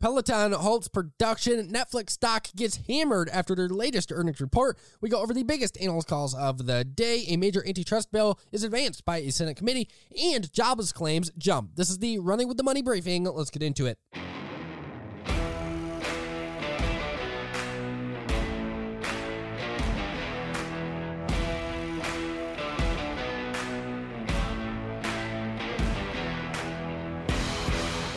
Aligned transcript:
Peloton 0.00 0.52
halts 0.52 0.88
production. 0.88 1.68
Netflix 1.68 2.10
stock 2.10 2.48
gets 2.56 2.80
hammered 2.88 3.28
after 3.28 3.54
their 3.54 3.68
latest 3.68 4.10
earnings 4.10 4.40
report. 4.40 4.78
We 5.02 5.10
go 5.10 5.20
over 5.20 5.34
the 5.34 5.42
biggest 5.42 5.78
analyst 5.78 6.08
calls 6.08 6.34
of 6.34 6.64
the 6.66 6.84
day. 6.84 7.24
A 7.28 7.36
major 7.36 7.62
antitrust 7.66 8.10
bill 8.10 8.38
is 8.50 8.64
advanced 8.64 9.04
by 9.04 9.18
a 9.18 9.30
Senate 9.30 9.58
committee, 9.58 9.88
and 10.18 10.50
jobless 10.54 10.92
claims 10.92 11.30
jump. 11.36 11.76
This 11.76 11.90
is 11.90 11.98
the 11.98 12.18
Running 12.18 12.48
with 12.48 12.56
the 12.56 12.62
Money 12.62 12.80
briefing. 12.80 13.24
Let's 13.24 13.50
get 13.50 13.62
into 13.62 13.84
it. 13.84 13.98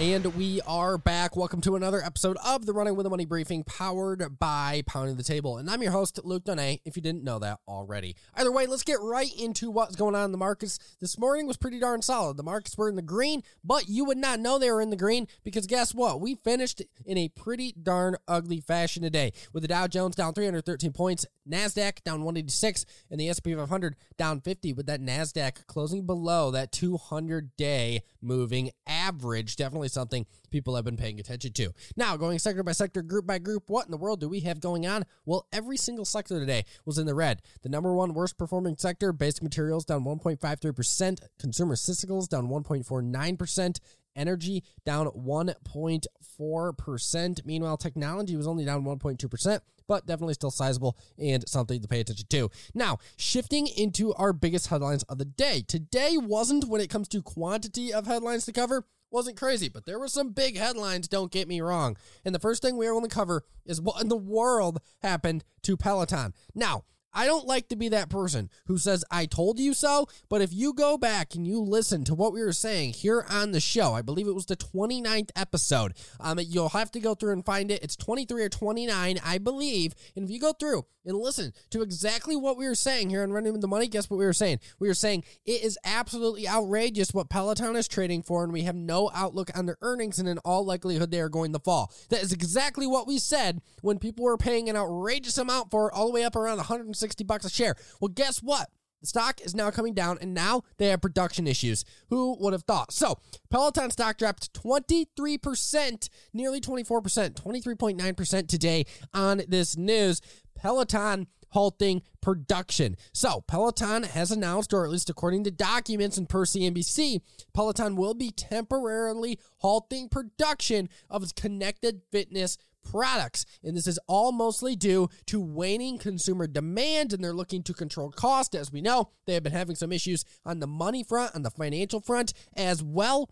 And 0.03 0.35
we 0.35 0.59
are 0.67 0.97
back. 0.97 1.37
Welcome 1.37 1.61
to 1.61 1.77
another 1.77 2.03
episode 2.03 2.35
of 2.45 2.65
the 2.65 2.73
Running 2.73 2.97
with 2.97 3.05
the 3.05 3.09
Money 3.09 3.23
briefing 3.23 3.63
powered 3.63 4.37
by 4.37 4.83
Pounding 4.85 5.15
the 5.15 5.23
Table. 5.23 5.57
And 5.57 5.69
I'm 5.69 5.81
your 5.81 5.93
host, 5.93 6.19
Luke 6.25 6.43
Donay, 6.43 6.81
if 6.83 6.97
you 6.97 7.01
didn't 7.01 7.23
know 7.23 7.39
that 7.39 7.59
already. 7.69 8.17
Either 8.35 8.51
way, 8.51 8.67
let's 8.67 8.83
get 8.83 8.99
right 8.99 9.33
into 9.39 9.71
what's 9.71 9.95
going 9.95 10.13
on 10.13 10.25
in 10.25 10.33
the 10.33 10.37
markets. 10.37 10.77
This 10.99 11.17
morning 11.17 11.47
was 11.47 11.55
pretty 11.55 11.79
darn 11.79 12.01
solid. 12.01 12.35
The 12.35 12.43
markets 12.43 12.77
were 12.77 12.89
in 12.89 12.97
the 12.97 13.01
green, 13.01 13.43
but 13.63 13.87
you 13.87 14.03
would 14.03 14.17
not 14.17 14.41
know 14.41 14.59
they 14.59 14.69
were 14.69 14.81
in 14.81 14.89
the 14.89 14.97
green 14.97 15.25
because 15.41 15.67
guess 15.67 15.95
what? 15.95 16.19
We 16.19 16.35
finished 16.35 16.81
in 17.05 17.17
a 17.17 17.29
pretty 17.29 17.71
darn 17.71 18.17
ugly 18.27 18.59
fashion 18.59 19.03
today 19.03 19.31
with 19.53 19.61
the 19.61 19.69
Dow 19.69 19.87
Jones 19.87 20.17
down 20.17 20.33
313 20.33 20.91
points, 20.91 21.25
NASDAQ 21.49 22.03
down 22.03 22.25
186, 22.25 22.85
and 23.09 23.21
the 23.21 23.29
S&P 23.29 23.55
500 23.55 23.95
down 24.17 24.41
50 24.41 24.73
with 24.73 24.85
that 24.87 24.99
NASDAQ 24.99 25.65
closing 25.65 26.05
below 26.05 26.51
that 26.51 26.73
200 26.73 27.55
day 27.55 28.01
moving 28.21 28.71
average. 28.85 29.55
Definitely 29.55 29.92
something 29.93 30.25
people 30.51 30.75
have 30.75 30.85
been 30.85 30.97
paying 30.97 31.19
attention 31.19 31.53
to. 31.53 31.73
Now, 31.95 32.17
going 32.17 32.39
sector 32.39 32.63
by 32.63 32.73
sector, 32.73 33.01
group 33.01 33.25
by 33.25 33.39
group, 33.39 33.69
what 33.69 33.85
in 33.85 33.91
the 33.91 33.97
world 33.97 34.19
do 34.19 34.27
we 34.27 34.41
have 34.41 34.59
going 34.59 34.85
on? 34.85 35.05
Well, 35.25 35.47
every 35.53 35.77
single 35.77 36.05
sector 36.05 36.39
today 36.39 36.65
was 36.85 36.97
in 36.97 37.05
the 37.05 37.15
red. 37.15 37.41
The 37.61 37.69
number 37.69 37.93
one 37.93 38.13
worst 38.13 38.37
performing 38.37 38.75
sector, 38.77 39.13
basic 39.13 39.43
materials 39.43 39.85
down 39.85 40.03
1.53%, 40.03 41.19
consumer 41.39 41.75
cyclicals 41.75 42.27
down 42.27 42.49
1.49%, 42.49 43.79
energy 44.15 44.63
down 44.85 45.07
1.4%. 45.07 47.45
Meanwhile, 47.45 47.77
technology 47.77 48.35
was 48.35 48.47
only 48.47 48.65
down 48.65 48.83
1.2%, 48.83 49.59
but 49.87 50.05
definitely 50.05 50.35
still 50.35 50.51
sizable 50.51 50.97
and 51.17 51.47
something 51.47 51.81
to 51.81 51.87
pay 51.87 51.99
attention 51.99 52.27
to. 52.29 52.51
Now, 52.73 52.97
shifting 53.17 53.67
into 53.67 54.13
our 54.15 54.33
biggest 54.33 54.67
headlines 54.67 55.03
of 55.03 55.17
the 55.17 55.25
day. 55.25 55.63
Today 55.67 56.17
wasn't 56.17 56.65
when 56.65 56.81
it 56.81 56.89
comes 56.89 57.07
to 57.09 57.21
quantity 57.21 57.93
of 57.93 58.07
headlines 58.07 58.45
to 58.45 58.51
cover, 58.51 58.85
wasn't 59.13 59.37
crazy, 59.37 59.69
but 59.69 59.85
there 59.85 59.99
were 59.99 60.07
some 60.07 60.31
big 60.31 60.57
headlines, 60.57 61.07
don't 61.07 61.31
get 61.31 61.47
me 61.47 61.61
wrong. 61.61 61.95
And 62.25 62.33
the 62.33 62.39
first 62.39 62.61
thing 62.61 62.75
we 62.75 62.87
are 62.87 62.93
going 62.93 63.07
to 63.07 63.15
cover 63.15 63.43
is 63.65 63.79
what 63.79 64.01
in 64.01 64.09
the 64.09 64.17
world 64.17 64.79
happened 65.01 65.43
to 65.61 65.77
Peloton. 65.77 66.33
Now, 66.55 66.83
I 67.13 67.25
don't 67.25 67.45
like 67.45 67.69
to 67.69 67.75
be 67.75 67.89
that 67.89 68.09
person 68.09 68.49
who 68.65 68.77
says, 68.77 69.05
I 69.11 69.25
told 69.25 69.59
you 69.59 69.73
so. 69.73 70.07
But 70.29 70.41
if 70.41 70.51
you 70.51 70.73
go 70.73 70.97
back 70.97 71.35
and 71.35 71.45
you 71.45 71.59
listen 71.59 72.03
to 72.05 72.15
what 72.15 72.33
we 72.33 72.41
were 72.41 72.53
saying 72.53 72.93
here 72.93 73.25
on 73.29 73.51
the 73.51 73.59
show, 73.59 73.93
I 73.93 74.01
believe 74.01 74.27
it 74.27 74.35
was 74.35 74.47
the 74.47 74.55
29th 74.55 75.29
episode. 75.35 75.93
Um, 76.19 76.39
you'll 76.41 76.69
have 76.69 76.91
to 76.91 76.99
go 76.99 77.13
through 77.13 77.33
and 77.33 77.45
find 77.45 77.69
it. 77.69 77.83
It's 77.83 77.95
23 77.95 78.43
or 78.43 78.49
29, 78.49 79.19
I 79.23 79.37
believe. 79.37 79.93
And 80.15 80.25
if 80.25 80.31
you 80.31 80.39
go 80.39 80.53
through 80.53 80.85
and 81.05 81.17
listen 81.17 81.53
to 81.69 81.81
exactly 81.81 82.35
what 82.35 82.57
we 82.57 82.67
were 82.67 82.75
saying 82.75 83.09
here 83.09 83.23
on 83.23 83.31
Running 83.31 83.51
with 83.51 83.61
the 83.61 83.67
Money, 83.67 83.87
guess 83.87 84.09
what 84.09 84.17
we 84.17 84.25
were 84.25 84.33
saying? 84.33 84.59
We 84.79 84.87
were 84.87 84.93
saying 84.93 85.23
it 85.45 85.63
is 85.63 85.77
absolutely 85.83 86.47
outrageous 86.47 87.13
what 87.13 87.29
Peloton 87.29 87.75
is 87.75 87.87
trading 87.87 88.23
for, 88.23 88.43
and 88.43 88.53
we 88.53 88.63
have 88.63 88.75
no 88.75 89.11
outlook 89.13 89.51
on 89.55 89.65
their 89.65 89.77
earnings, 89.81 90.17
and 90.17 90.27
in 90.27 90.37
all 90.39 90.65
likelihood, 90.65 91.11
they 91.11 91.19
are 91.19 91.29
going 91.29 91.53
to 91.53 91.59
fall. 91.59 91.91
That 92.09 92.23
is 92.23 92.31
exactly 92.31 92.87
what 92.87 93.05
we 93.05 93.19
said 93.19 93.61
when 93.81 93.99
people 93.99 94.25
were 94.25 94.37
paying 94.37 94.69
an 94.69 94.77
outrageous 94.77 95.37
amount 95.37 95.69
for 95.71 95.89
it, 95.89 95.93
all 95.93 96.07
the 96.07 96.13
way 96.13 96.23
up 96.23 96.35
around 96.35 96.57
160 96.57 97.02
60 97.03 97.25
bucks 97.25 97.43
a 97.43 97.49
share. 97.49 97.75
Well, 97.99 98.07
guess 98.07 98.39
what? 98.39 98.69
The 99.01 99.07
stock 99.07 99.41
is 99.41 99.53
now 99.53 99.69
coming 99.69 99.93
down, 99.93 100.17
and 100.21 100.33
now 100.33 100.61
they 100.77 100.87
have 100.87 101.01
production 101.01 101.45
issues. 101.45 101.83
Who 102.09 102.37
would 102.39 102.53
have 102.53 102.63
thought? 102.63 102.93
So, 102.93 103.19
Peloton 103.49 103.91
stock 103.91 104.17
dropped 104.17 104.53
23%, 104.53 106.09
nearly 106.33 106.61
24%, 106.61 107.33
23.9% 107.33 108.47
today 108.47 108.85
on 109.13 109.41
this 109.49 109.75
news. 109.75 110.21
Peloton 110.55 111.27
halting 111.53 112.01
production. 112.19 112.97
So, 113.13 113.41
Peloton 113.41 114.03
has 114.03 114.31
announced, 114.31 114.73
or 114.73 114.83
at 114.83 114.91
least 114.91 115.09
according 115.09 115.43
to 115.45 115.51
documents 115.51 116.17
and 116.17 116.27
per 116.27 116.45
CNBC, 116.45 117.21
Peloton 117.53 117.95
will 117.95 118.15
be 118.15 118.31
temporarily 118.31 119.39
halting 119.57 120.09
production 120.09 120.89
of 121.09 121.21
its 121.21 121.31
connected 121.31 122.01
fitness 122.11 122.57
products. 122.83 123.45
And 123.63 123.77
this 123.77 123.87
is 123.87 123.99
all 124.07 124.31
mostly 124.31 124.75
due 124.75 125.09
to 125.27 125.39
waning 125.39 125.97
consumer 125.97 126.47
demand, 126.47 127.13
and 127.13 127.23
they're 127.23 127.33
looking 127.33 127.63
to 127.63 127.73
control 127.73 128.11
cost. 128.11 128.55
As 128.55 128.71
we 128.71 128.81
know, 128.81 129.09
they 129.25 129.35
have 129.35 129.43
been 129.43 129.53
having 129.53 129.75
some 129.75 129.91
issues 129.91 130.25
on 130.45 130.59
the 130.59 130.67
money 130.67 131.03
front, 131.03 131.35
on 131.35 131.43
the 131.43 131.51
financial 131.51 131.99
front 131.99 132.33
as 132.55 132.83
well. 132.83 133.29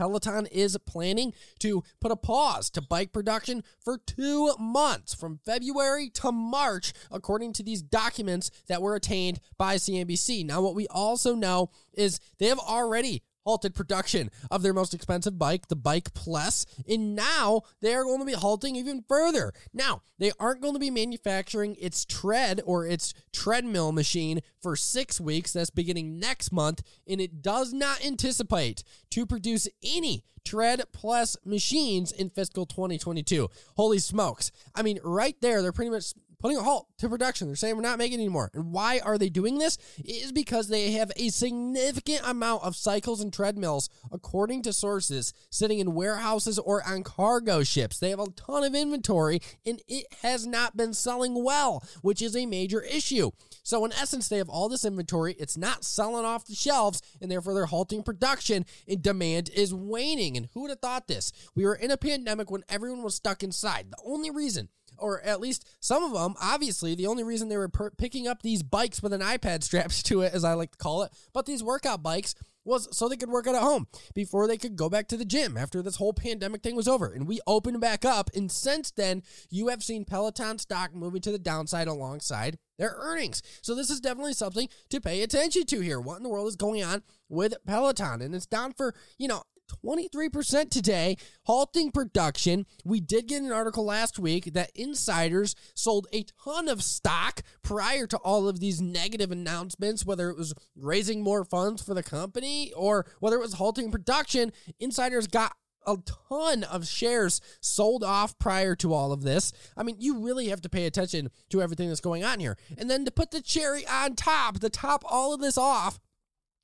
Peloton 0.00 0.46
is 0.46 0.78
planning 0.86 1.34
to 1.58 1.84
put 2.00 2.10
a 2.10 2.16
pause 2.16 2.70
to 2.70 2.80
bike 2.80 3.12
production 3.12 3.62
for 3.84 3.98
two 3.98 4.54
months 4.58 5.12
from 5.12 5.38
February 5.44 6.08
to 6.08 6.32
March, 6.32 6.94
according 7.10 7.52
to 7.52 7.62
these 7.62 7.82
documents 7.82 8.50
that 8.66 8.80
were 8.80 8.94
attained 8.94 9.40
by 9.58 9.76
CNBC. 9.76 10.46
Now, 10.46 10.62
what 10.62 10.74
we 10.74 10.86
also 10.88 11.34
know 11.34 11.68
is 11.92 12.18
they 12.38 12.46
have 12.46 12.58
already 12.58 13.22
halted 13.44 13.74
production 13.74 14.30
of 14.50 14.62
their 14.62 14.72
most 14.72 14.94
expensive 14.94 15.38
bike, 15.38 15.68
the 15.68 15.76
Bike 15.76 16.12
Plus, 16.14 16.66
and 16.88 17.14
now 17.14 17.62
they 17.80 17.94
are 17.94 18.04
going 18.04 18.20
to 18.20 18.24
be 18.24 18.32
halting 18.32 18.76
even 18.76 19.04
further. 19.08 19.52
Now, 19.72 20.02
they 20.18 20.32
aren't 20.38 20.60
going 20.60 20.74
to 20.74 20.80
be 20.80 20.90
manufacturing 20.90 21.76
its 21.80 22.04
tread 22.04 22.60
or 22.64 22.86
its 22.86 23.14
treadmill 23.32 23.92
machine 23.92 24.40
for 24.60 24.76
six 24.76 25.20
weeks. 25.20 25.52
That's 25.52 25.70
beginning 25.70 26.18
next 26.18 26.52
month, 26.52 26.82
and 27.08 27.20
it 27.20 27.42
does 27.42 27.72
not 27.72 28.04
anticipate 28.04 28.84
to 29.10 29.26
produce 29.26 29.68
any 29.82 30.24
Tread 30.44 30.82
Plus 30.92 31.36
machines 31.44 32.12
in 32.12 32.30
fiscal 32.30 32.66
2022. 32.66 33.48
Holy 33.76 33.98
smokes. 33.98 34.50
I 34.74 34.82
mean, 34.82 34.98
right 35.04 35.36
there, 35.40 35.62
they're 35.62 35.72
pretty 35.72 35.90
much 35.90 36.14
putting 36.40 36.56
a 36.56 36.62
halt 36.62 36.88
to 36.98 37.08
production. 37.08 37.46
They're 37.46 37.56
saying 37.56 37.76
we're 37.76 37.82
not 37.82 37.98
making 37.98 38.18
anymore. 38.18 38.50
And 38.54 38.72
why 38.72 39.00
are 39.00 39.18
they 39.18 39.28
doing 39.28 39.58
this? 39.58 39.78
It 39.98 40.24
is 40.24 40.32
because 40.32 40.68
they 40.68 40.92
have 40.92 41.12
a 41.16 41.28
significant 41.28 42.22
amount 42.24 42.64
of 42.64 42.76
cycles 42.76 43.20
and 43.20 43.32
treadmills, 43.32 43.88
according 44.10 44.62
to 44.62 44.72
sources, 44.72 45.32
sitting 45.50 45.78
in 45.78 45.94
warehouses 45.94 46.58
or 46.58 46.82
on 46.86 47.02
cargo 47.02 47.62
ships. 47.62 47.98
They 47.98 48.10
have 48.10 48.20
a 48.20 48.30
ton 48.30 48.64
of 48.64 48.74
inventory 48.74 49.40
and 49.64 49.80
it 49.86 50.06
has 50.22 50.46
not 50.46 50.76
been 50.76 50.94
selling 50.94 51.44
well, 51.44 51.84
which 52.02 52.22
is 52.22 52.34
a 52.34 52.46
major 52.46 52.80
issue. 52.80 53.30
So, 53.62 53.84
in 53.84 53.92
essence, 53.92 54.28
they 54.28 54.38
have 54.38 54.48
all 54.48 54.68
this 54.68 54.84
inventory. 54.84 55.34
It's 55.38 55.56
not 55.56 55.84
selling 55.84 56.24
off 56.24 56.46
the 56.46 56.54
shelves, 56.54 57.02
and 57.20 57.30
therefore 57.30 57.54
they're 57.54 57.66
halting 57.66 58.02
production, 58.02 58.64
and 58.88 59.02
demand 59.02 59.50
is 59.50 59.74
waning. 59.74 60.36
And 60.36 60.48
who 60.52 60.62
would 60.62 60.70
have 60.70 60.80
thought 60.80 61.06
this? 61.06 61.32
We 61.54 61.64
were 61.64 61.74
in 61.74 61.90
a 61.90 61.96
pandemic 61.96 62.50
when 62.50 62.64
everyone 62.68 63.02
was 63.02 63.14
stuck 63.14 63.42
inside. 63.42 63.90
The 63.90 64.02
only 64.04 64.30
reason 64.30 64.68
or 65.00 65.20
at 65.22 65.40
least 65.40 65.68
some 65.80 66.02
of 66.02 66.12
them, 66.12 66.34
obviously, 66.40 66.94
the 66.94 67.06
only 67.06 67.24
reason 67.24 67.48
they 67.48 67.56
were 67.56 67.68
per- 67.68 67.90
picking 67.90 68.28
up 68.28 68.42
these 68.42 68.62
bikes 68.62 69.02
with 69.02 69.12
an 69.12 69.20
iPad 69.20 69.62
strapped 69.62 70.06
to 70.06 70.22
it, 70.22 70.32
as 70.34 70.44
I 70.44 70.54
like 70.54 70.72
to 70.72 70.78
call 70.78 71.02
it, 71.02 71.12
but 71.32 71.46
these 71.46 71.62
workout 71.62 72.02
bikes 72.02 72.34
was 72.64 72.94
so 72.96 73.08
they 73.08 73.16
could 73.16 73.30
work 73.30 73.46
out 73.46 73.54
at 73.54 73.62
home 73.62 73.86
before 74.14 74.46
they 74.46 74.56
could 74.56 74.76
go 74.76 74.88
back 74.88 75.08
to 75.08 75.16
the 75.16 75.24
gym 75.24 75.56
after 75.56 75.82
this 75.82 75.96
whole 75.96 76.12
pandemic 76.12 76.62
thing 76.62 76.76
was 76.76 76.88
over. 76.88 77.06
And 77.06 77.26
we 77.26 77.40
opened 77.46 77.80
back 77.80 78.04
up. 78.04 78.30
And 78.34 78.50
since 78.50 78.90
then, 78.90 79.22
you 79.48 79.68
have 79.68 79.82
seen 79.82 80.04
Peloton 80.04 80.58
stock 80.58 80.94
moving 80.94 81.22
to 81.22 81.32
the 81.32 81.38
downside 81.38 81.88
alongside 81.88 82.58
their 82.78 82.94
earnings. 82.98 83.42
So 83.62 83.74
this 83.74 83.90
is 83.90 84.00
definitely 84.00 84.34
something 84.34 84.68
to 84.90 85.00
pay 85.00 85.22
attention 85.22 85.64
to 85.66 85.80
here. 85.80 86.00
What 86.00 86.18
in 86.18 86.22
the 86.22 86.28
world 86.28 86.48
is 86.48 86.56
going 86.56 86.82
on 86.84 87.02
with 87.28 87.54
Peloton? 87.66 88.22
And 88.22 88.34
it's 88.34 88.46
down 88.46 88.72
for, 88.72 88.94
you 89.18 89.28
know, 89.28 89.42
23% 89.84 90.70
today, 90.70 91.16
halting 91.44 91.90
production. 91.92 92.66
We 92.84 93.00
did 93.00 93.28
get 93.28 93.42
an 93.42 93.52
article 93.52 93.84
last 93.84 94.18
week 94.18 94.52
that 94.52 94.70
insiders 94.74 95.54
sold 95.74 96.06
a 96.12 96.24
ton 96.44 96.68
of 96.68 96.82
stock 96.82 97.42
prior 97.62 98.06
to 98.06 98.16
all 98.18 98.48
of 98.48 98.60
these 98.60 98.80
negative 98.80 99.30
announcements, 99.30 100.04
whether 100.04 100.30
it 100.30 100.36
was 100.36 100.54
raising 100.76 101.22
more 101.22 101.44
funds 101.44 101.82
for 101.82 101.94
the 101.94 102.02
company 102.02 102.72
or 102.74 103.06
whether 103.20 103.36
it 103.36 103.42
was 103.42 103.54
halting 103.54 103.90
production. 103.90 104.52
Insiders 104.78 105.26
got 105.26 105.54
a 105.86 105.96
ton 106.28 106.64
of 106.64 106.86
shares 106.86 107.40
sold 107.60 108.04
off 108.04 108.38
prior 108.38 108.74
to 108.76 108.92
all 108.92 109.12
of 109.12 109.22
this. 109.22 109.52
I 109.76 109.82
mean, 109.82 109.96
you 109.98 110.18
really 110.18 110.48
have 110.48 110.60
to 110.62 110.68
pay 110.68 110.86
attention 110.86 111.30
to 111.50 111.62
everything 111.62 111.88
that's 111.88 112.00
going 112.00 112.24
on 112.24 112.40
here. 112.40 112.56
And 112.76 112.90
then 112.90 113.04
to 113.04 113.10
put 113.10 113.30
the 113.30 113.40
cherry 113.40 113.86
on 113.86 114.14
top, 114.14 114.60
to 114.60 114.68
top 114.68 115.04
all 115.06 115.32
of 115.32 115.40
this 115.40 115.56
off, 115.56 115.98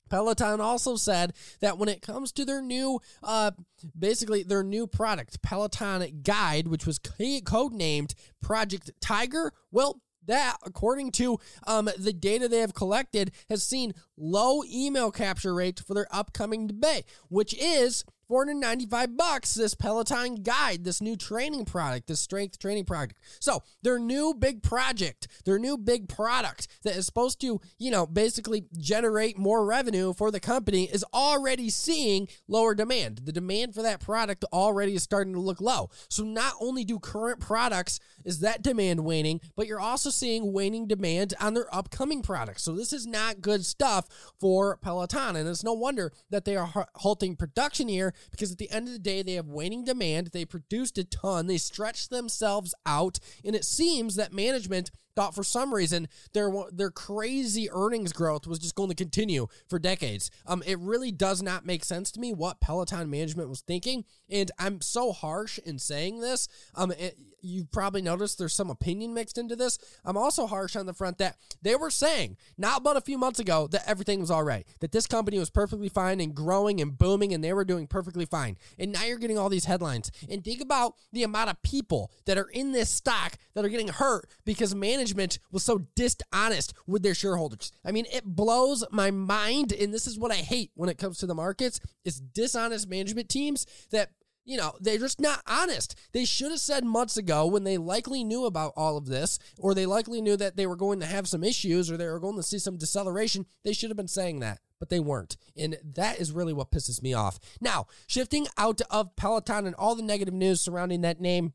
Peloton 0.09 0.61
also 0.61 0.95
said 0.95 1.33
that 1.59 1.77
when 1.77 1.89
it 1.89 2.01
comes 2.01 2.31
to 2.33 2.45
their 2.45 2.61
new, 2.61 2.99
uh, 3.23 3.51
basically 3.97 4.43
their 4.43 4.63
new 4.63 4.87
product, 4.87 5.41
Peloton 5.41 6.21
Guide, 6.23 6.67
which 6.67 6.85
was 6.85 6.99
codenamed 6.99 8.13
Project 8.41 8.91
Tiger, 9.01 9.53
well, 9.71 10.01
that, 10.27 10.57
according 10.65 11.11
to 11.13 11.39
um, 11.65 11.89
the 11.97 12.13
data 12.13 12.47
they 12.47 12.59
have 12.59 12.73
collected, 12.73 13.31
has 13.49 13.63
seen 13.63 13.93
low 14.17 14.61
email 14.69 15.09
capture 15.09 15.55
rates 15.55 15.81
for 15.81 15.93
their 15.93 16.07
upcoming 16.11 16.67
debate, 16.67 17.05
which 17.29 17.53
is 17.53 18.03
495 18.27 19.15
bucks 19.15 19.53
this 19.53 19.73
Peloton 19.73 20.35
guide, 20.35 20.83
this 20.83 21.01
new 21.01 21.15
training 21.15 21.65
product, 21.65 22.07
this 22.07 22.19
strength 22.19 22.59
training 22.59 22.85
product. 22.85 23.15
So, 23.39 23.63
their 23.83 23.99
new 23.99 24.33
big 24.33 24.61
project, 24.61 25.27
their 25.45 25.57
new 25.57 25.77
big 25.77 26.09
product 26.09 26.67
that 26.83 26.95
is 26.95 27.05
supposed 27.05 27.39
to, 27.41 27.61
you 27.77 27.91
know, 27.91 28.05
basically 28.05 28.65
generate 28.77 29.37
more 29.37 29.65
revenue 29.65 30.13
for 30.13 30.29
the 30.29 30.39
company 30.39 30.85
is 30.85 31.05
already 31.13 31.69
seeing 31.69 32.27
lower 32.47 32.75
demand. 32.75 33.21
The 33.23 33.31
demand 33.31 33.73
for 33.73 33.81
that 33.81 34.01
product 34.01 34.43
already 34.51 34.95
is 34.95 35.03
starting 35.03 35.33
to 35.33 35.39
look 35.39 35.61
low. 35.61 35.89
So, 36.09 36.23
not 36.23 36.53
only 36.59 36.83
do 36.83 36.99
current 36.99 37.39
products 37.39 37.99
is 38.25 38.41
that 38.41 38.61
demand 38.61 39.05
waning, 39.05 39.39
but 39.55 39.67
you're 39.67 39.79
also 39.79 40.09
seeing 40.09 40.51
waning 40.51 40.85
demand 40.87 41.33
on 41.39 41.53
their 41.53 41.73
upcoming 41.73 42.21
products. 42.21 42.63
So, 42.63 42.73
this 42.73 42.91
is 42.91 43.07
not 43.07 43.41
good 43.41 43.65
stuff 43.65 44.33
for 44.37 44.77
Peloton, 44.77 45.37
and 45.37 45.47
it's 45.47 45.63
no 45.63 45.73
wonder 45.73 46.11
that 46.29 46.43
they 46.43 46.57
are 46.57 46.87
halting 46.95 47.37
production 47.37 47.87
here 47.87 48.13
because 48.31 48.51
at 48.51 48.57
the 48.57 48.71
end 48.71 48.87
of 48.87 48.93
the 48.93 48.99
day, 48.99 49.21
they 49.21 49.33
have 49.33 49.47
waning 49.47 49.83
demand. 49.83 50.27
They 50.27 50.45
produced 50.45 50.97
a 50.97 51.03
ton, 51.03 51.47
they 51.47 51.57
stretched 51.57 52.09
themselves 52.09 52.73
out, 52.85 53.19
and 53.43 53.55
it 53.55 53.65
seems 53.65 54.15
that 54.15 54.33
management 54.33 54.91
thought 55.17 55.33
for 55.33 55.43
some 55.43 55.73
reason 55.73 56.07
their 56.33 56.51
their 56.71 56.91
crazy 56.91 57.67
earnings 57.71 58.13
growth 58.13 58.45
was 58.45 58.59
just 58.59 58.75
going 58.75 58.89
to 58.89 58.95
continue 58.95 59.47
for 59.67 59.79
decades. 59.79 60.29
Um, 60.45 60.61
it 60.67 60.77
really 60.77 61.11
does 61.11 61.41
not 61.41 61.65
make 61.65 61.83
sense 61.83 62.11
to 62.11 62.19
me 62.19 62.33
what 62.33 62.61
Peloton 62.61 63.09
management 63.09 63.49
was 63.49 63.61
thinking, 63.61 64.05
and 64.29 64.51
I'm 64.59 64.79
so 64.79 65.11
harsh 65.11 65.57
in 65.65 65.79
saying 65.79 66.21
this. 66.21 66.47
Um, 66.75 66.91
it, 66.91 67.17
you've 67.41 67.71
probably 67.71 68.01
noticed 68.01 68.37
there's 68.37 68.53
some 68.53 68.69
opinion 68.69 69.13
mixed 69.13 69.37
into 69.37 69.55
this. 69.55 69.79
I'm 70.05 70.17
also 70.17 70.45
harsh 70.45 70.75
on 70.75 70.85
the 70.85 70.93
front 70.93 71.17
that 71.17 71.37
they 71.61 71.75
were 71.75 71.89
saying 71.89 72.37
not 72.57 72.83
but 72.83 72.97
a 72.97 73.01
few 73.01 73.17
months 73.17 73.39
ago 73.39 73.67
that 73.71 73.87
everything 73.87 74.19
was 74.19 74.29
all 74.29 74.43
right, 74.43 74.67
that 74.81 74.91
this 74.91 75.07
company 75.07 75.39
was 75.39 75.49
perfectly 75.49 75.89
fine 75.89 76.19
and 76.19 76.35
growing 76.35 76.79
and 76.79 76.97
booming, 76.97 77.33
and 77.33 77.43
they 77.43 77.53
were 77.53 77.65
doing 77.65 77.87
perfectly 77.87 78.25
fine. 78.25 78.57
And 78.77 78.91
now 78.91 79.05
you're 79.05 79.17
getting 79.17 79.37
all 79.37 79.49
these 79.49 79.65
headlines. 79.65 80.11
And 80.29 80.43
think 80.43 80.61
about 80.61 80.95
the 81.11 81.23
amount 81.23 81.49
of 81.49 81.61
people 81.63 82.11
that 82.25 82.37
are 82.37 82.49
in 82.49 82.71
this 82.71 82.89
stock 82.89 83.37
that 83.55 83.65
are 83.65 83.69
getting 83.69 83.87
hurt 83.87 84.29
because 84.45 84.75
management 84.75 85.06
management 85.15 85.39
was 85.51 85.63
so 85.63 85.85
dishonest 85.95 86.73
with 86.85 87.03
their 87.03 87.13
shareholders. 87.13 87.71
I 87.85 87.91
mean, 87.91 88.05
it 88.11 88.25
blows 88.25 88.83
my 88.91 89.11
mind, 89.11 89.71
and 89.71 89.93
this 89.93 90.07
is 90.07 90.17
what 90.17 90.31
I 90.31 90.35
hate 90.35 90.71
when 90.75 90.89
it 90.89 90.97
comes 90.97 91.17
to 91.19 91.25
the 91.25 91.35
markets: 91.35 91.79
is 92.03 92.19
dishonest 92.19 92.89
management 92.89 93.29
teams 93.29 93.65
that 93.91 94.11
you 94.47 94.55
know, 94.55 94.71
they're 94.79 94.97
just 94.97 95.19
not 95.19 95.41
honest. 95.45 95.99
They 96.13 96.23
should 96.23 96.51
have 96.51 96.61
said 96.61 96.85
months 96.85 97.17
ago 97.17 97.45
when 97.45 97.65
they 97.65 97.77
likely 97.77 98.23
knew 98.23 98.45
about 98.45 98.71
all 98.77 98.95
of 98.95 99.05
this, 99.05 99.39
or 99.59 99.73
they 99.73 99.85
likely 99.85 100.21
knew 100.21 100.37
that 100.37 100.55
they 100.55 100.65
were 100.65 100.77
going 100.77 101.01
to 101.01 101.05
have 101.05 101.27
some 101.27 101.43
issues 101.43 101.91
or 101.91 101.97
they 101.97 102.07
were 102.07 102.21
going 102.21 102.37
to 102.37 102.43
see 102.43 102.57
some 102.57 102.77
deceleration. 102.77 103.45
They 103.65 103.73
should 103.73 103.89
have 103.89 103.97
been 103.97 104.07
saying 104.07 104.39
that, 104.39 104.59
but 104.79 104.87
they 104.87 105.01
weren't. 105.01 105.35
And 105.57 105.77
that 105.95 106.21
is 106.21 106.31
really 106.31 106.53
what 106.53 106.71
pisses 106.71 107.03
me 107.03 107.13
off. 107.13 107.39
Now, 107.59 107.87
shifting 108.07 108.47
out 108.57 108.79
of 108.89 109.17
Peloton 109.17 109.67
and 109.67 109.75
all 109.75 109.95
the 109.95 110.01
negative 110.01 110.33
news 110.33 110.61
surrounding 110.61 111.01
that 111.01 111.19
name, 111.19 111.51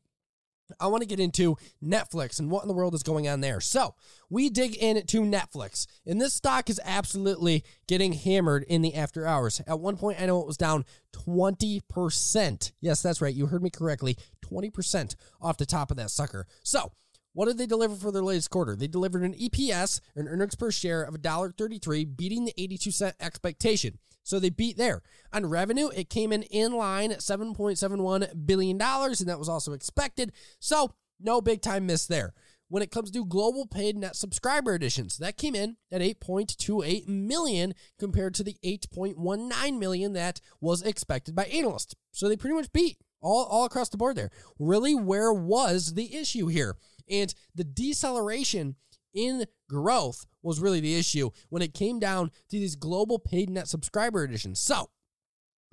I 0.79 0.87
want 0.87 1.01
to 1.01 1.07
get 1.07 1.19
into 1.19 1.57
Netflix 1.83 2.39
and 2.39 2.49
what 2.49 2.63
in 2.63 2.67
the 2.67 2.73
world 2.73 2.93
is 2.93 3.03
going 3.03 3.27
on 3.27 3.41
there. 3.41 3.59
So 3.59 3.95
we 4.29 4.49
dig 4.49 4.75
into 4.75 5.21
Netflix, 5.21 5.87
and 6.05 6.19
this 6.19 6.33
stock 6.33 6.69
is 6.69 6.81
absolutely 6.83 7.63
getting 7.87 8.13
hammered 8.13 8.63
in 8.63 8.81
the 8.81 8.95
after 8.95 9.25
hours. 9.27 9.61
At 9.67 9.79
one 9.79 9.97
point, 9.97 10.21
I 10.21 10.25
know 10.25 10.41
it 10.41 10.47
was 10.47 10.57
down 10.57 10.85
20%. 11.13 12.71
Yes, 12.81 13.01
that's 13.01 13.21
right. 13.21 13.33
You 13.33 13.47
heard 13.47 13.63
me 13.63 13.69
correctly 13.69 14.17
20% 14.45 15.15
off 15.41 15.57
the 15.57 15.65
top 15.65 15.91
of 15.91 15.97
that 15.97 16.11
sucker. 16.11 16.47
So 16.63 16.91
what 17.33 17.45
did 17.45 17.57
they 17.57 17.65
deliver 17.65 17.95
for 17.95 18.11
their 18.11 18.21
latest 18.21 18.51
quarter? 18.51 18.75
They 18.75 18.87
delivered 18.87 19.23
an 19.23 19.33
EPS, 19.33 19.99
an 20.15 20.27
earnings 20.27 20.55
per 20.55 20.71
share 20.71 21.01
of 21.01 21.15
$1.33, 21.15 22.15
beating 22.15 22.45
the 22.45 22.53
82 22.57 22.91
cent 22.91 23.15
expectation. 23.19 23.97
So 24.23 24.39
they 24.39 24.49
beat 24.49 24.77
there. 24.77 25.01
On 25.31 25.45
revenue, 25.45 25.89
it 25.89 26.09
came 26.09 26.31
in 26.31 26.43
in 26.43 26.73
line 26.73 27.11
at 27.11 27.19
$7.71 27.19 28.45
billion, 28.45 28.81
and 28.81 29.29
that 29.29 29.39
was 29.39 29.49
also 29.49 29.73
expected. 29.73 30.31
So 30.59 30.93
no 31.19 31.41
big 31.41 31.61
time 31.61 31.85
miss 31.85 32.05
there. 32.07 32.33
When 32.69 32.81
it 32.81 32.89
comes 32.91 33.11
to 33.11 33.25
global 33.25 33.67
paid 33.67 33.97
net 33.97 34.15
subscriber 34.15 34.73
additions, 34.73 35.17
that 35.19 35.37
came 35.37 35.53
in 35.53 35.77
at 35.91 36.01
8.28 36.01 37.07
million 37.07 37.75
compared 37.99 38.33
to 38.35 38.43
the 38.43 38.55
8.19 38.65 39.77
million 39.77 40.13
that 40.13 40.41
was 40.59 40.81
expected 40.81 41.35
by 41.35 41.43
analysts. 41.45 41.93
So 42.11 42.27
they 42.27 42.37
pretty 42.37 42.55
much 42.55 42.73
beat 42.73 42.97
all, 43.21 43.45
all 43.45 43.65
across 43.65 43.89
the 43.89 43.97
board 43.97 44.15
there. 44.15 44.31
Really, 44.57 44.95
where 44.95 45.31
was 45.31 45.93
the 45.93 46.15
issue 46.15 46.47
here? 46.47 46.75
And 47.09 47.33
the 47.53 47.63
deceleration 47.63 48.75
in 49.13 49.45
growth 49.69 50.25
was 50.41 50.59
really 50.59 50.79
the 50.79 50.97
issue 50.97 51.29
when 51.49 51.61
it 51.61 51.73
came 51.73 51.99
down 51.99 52.29
to 52.49 52.59
these 52.59 52.75
global 52.75 53.19
paid 53.19 53.49
net 53.49 53.67
subscriber 53.67 54.23
additions. 54.23 54.59
So, 54.59 54.89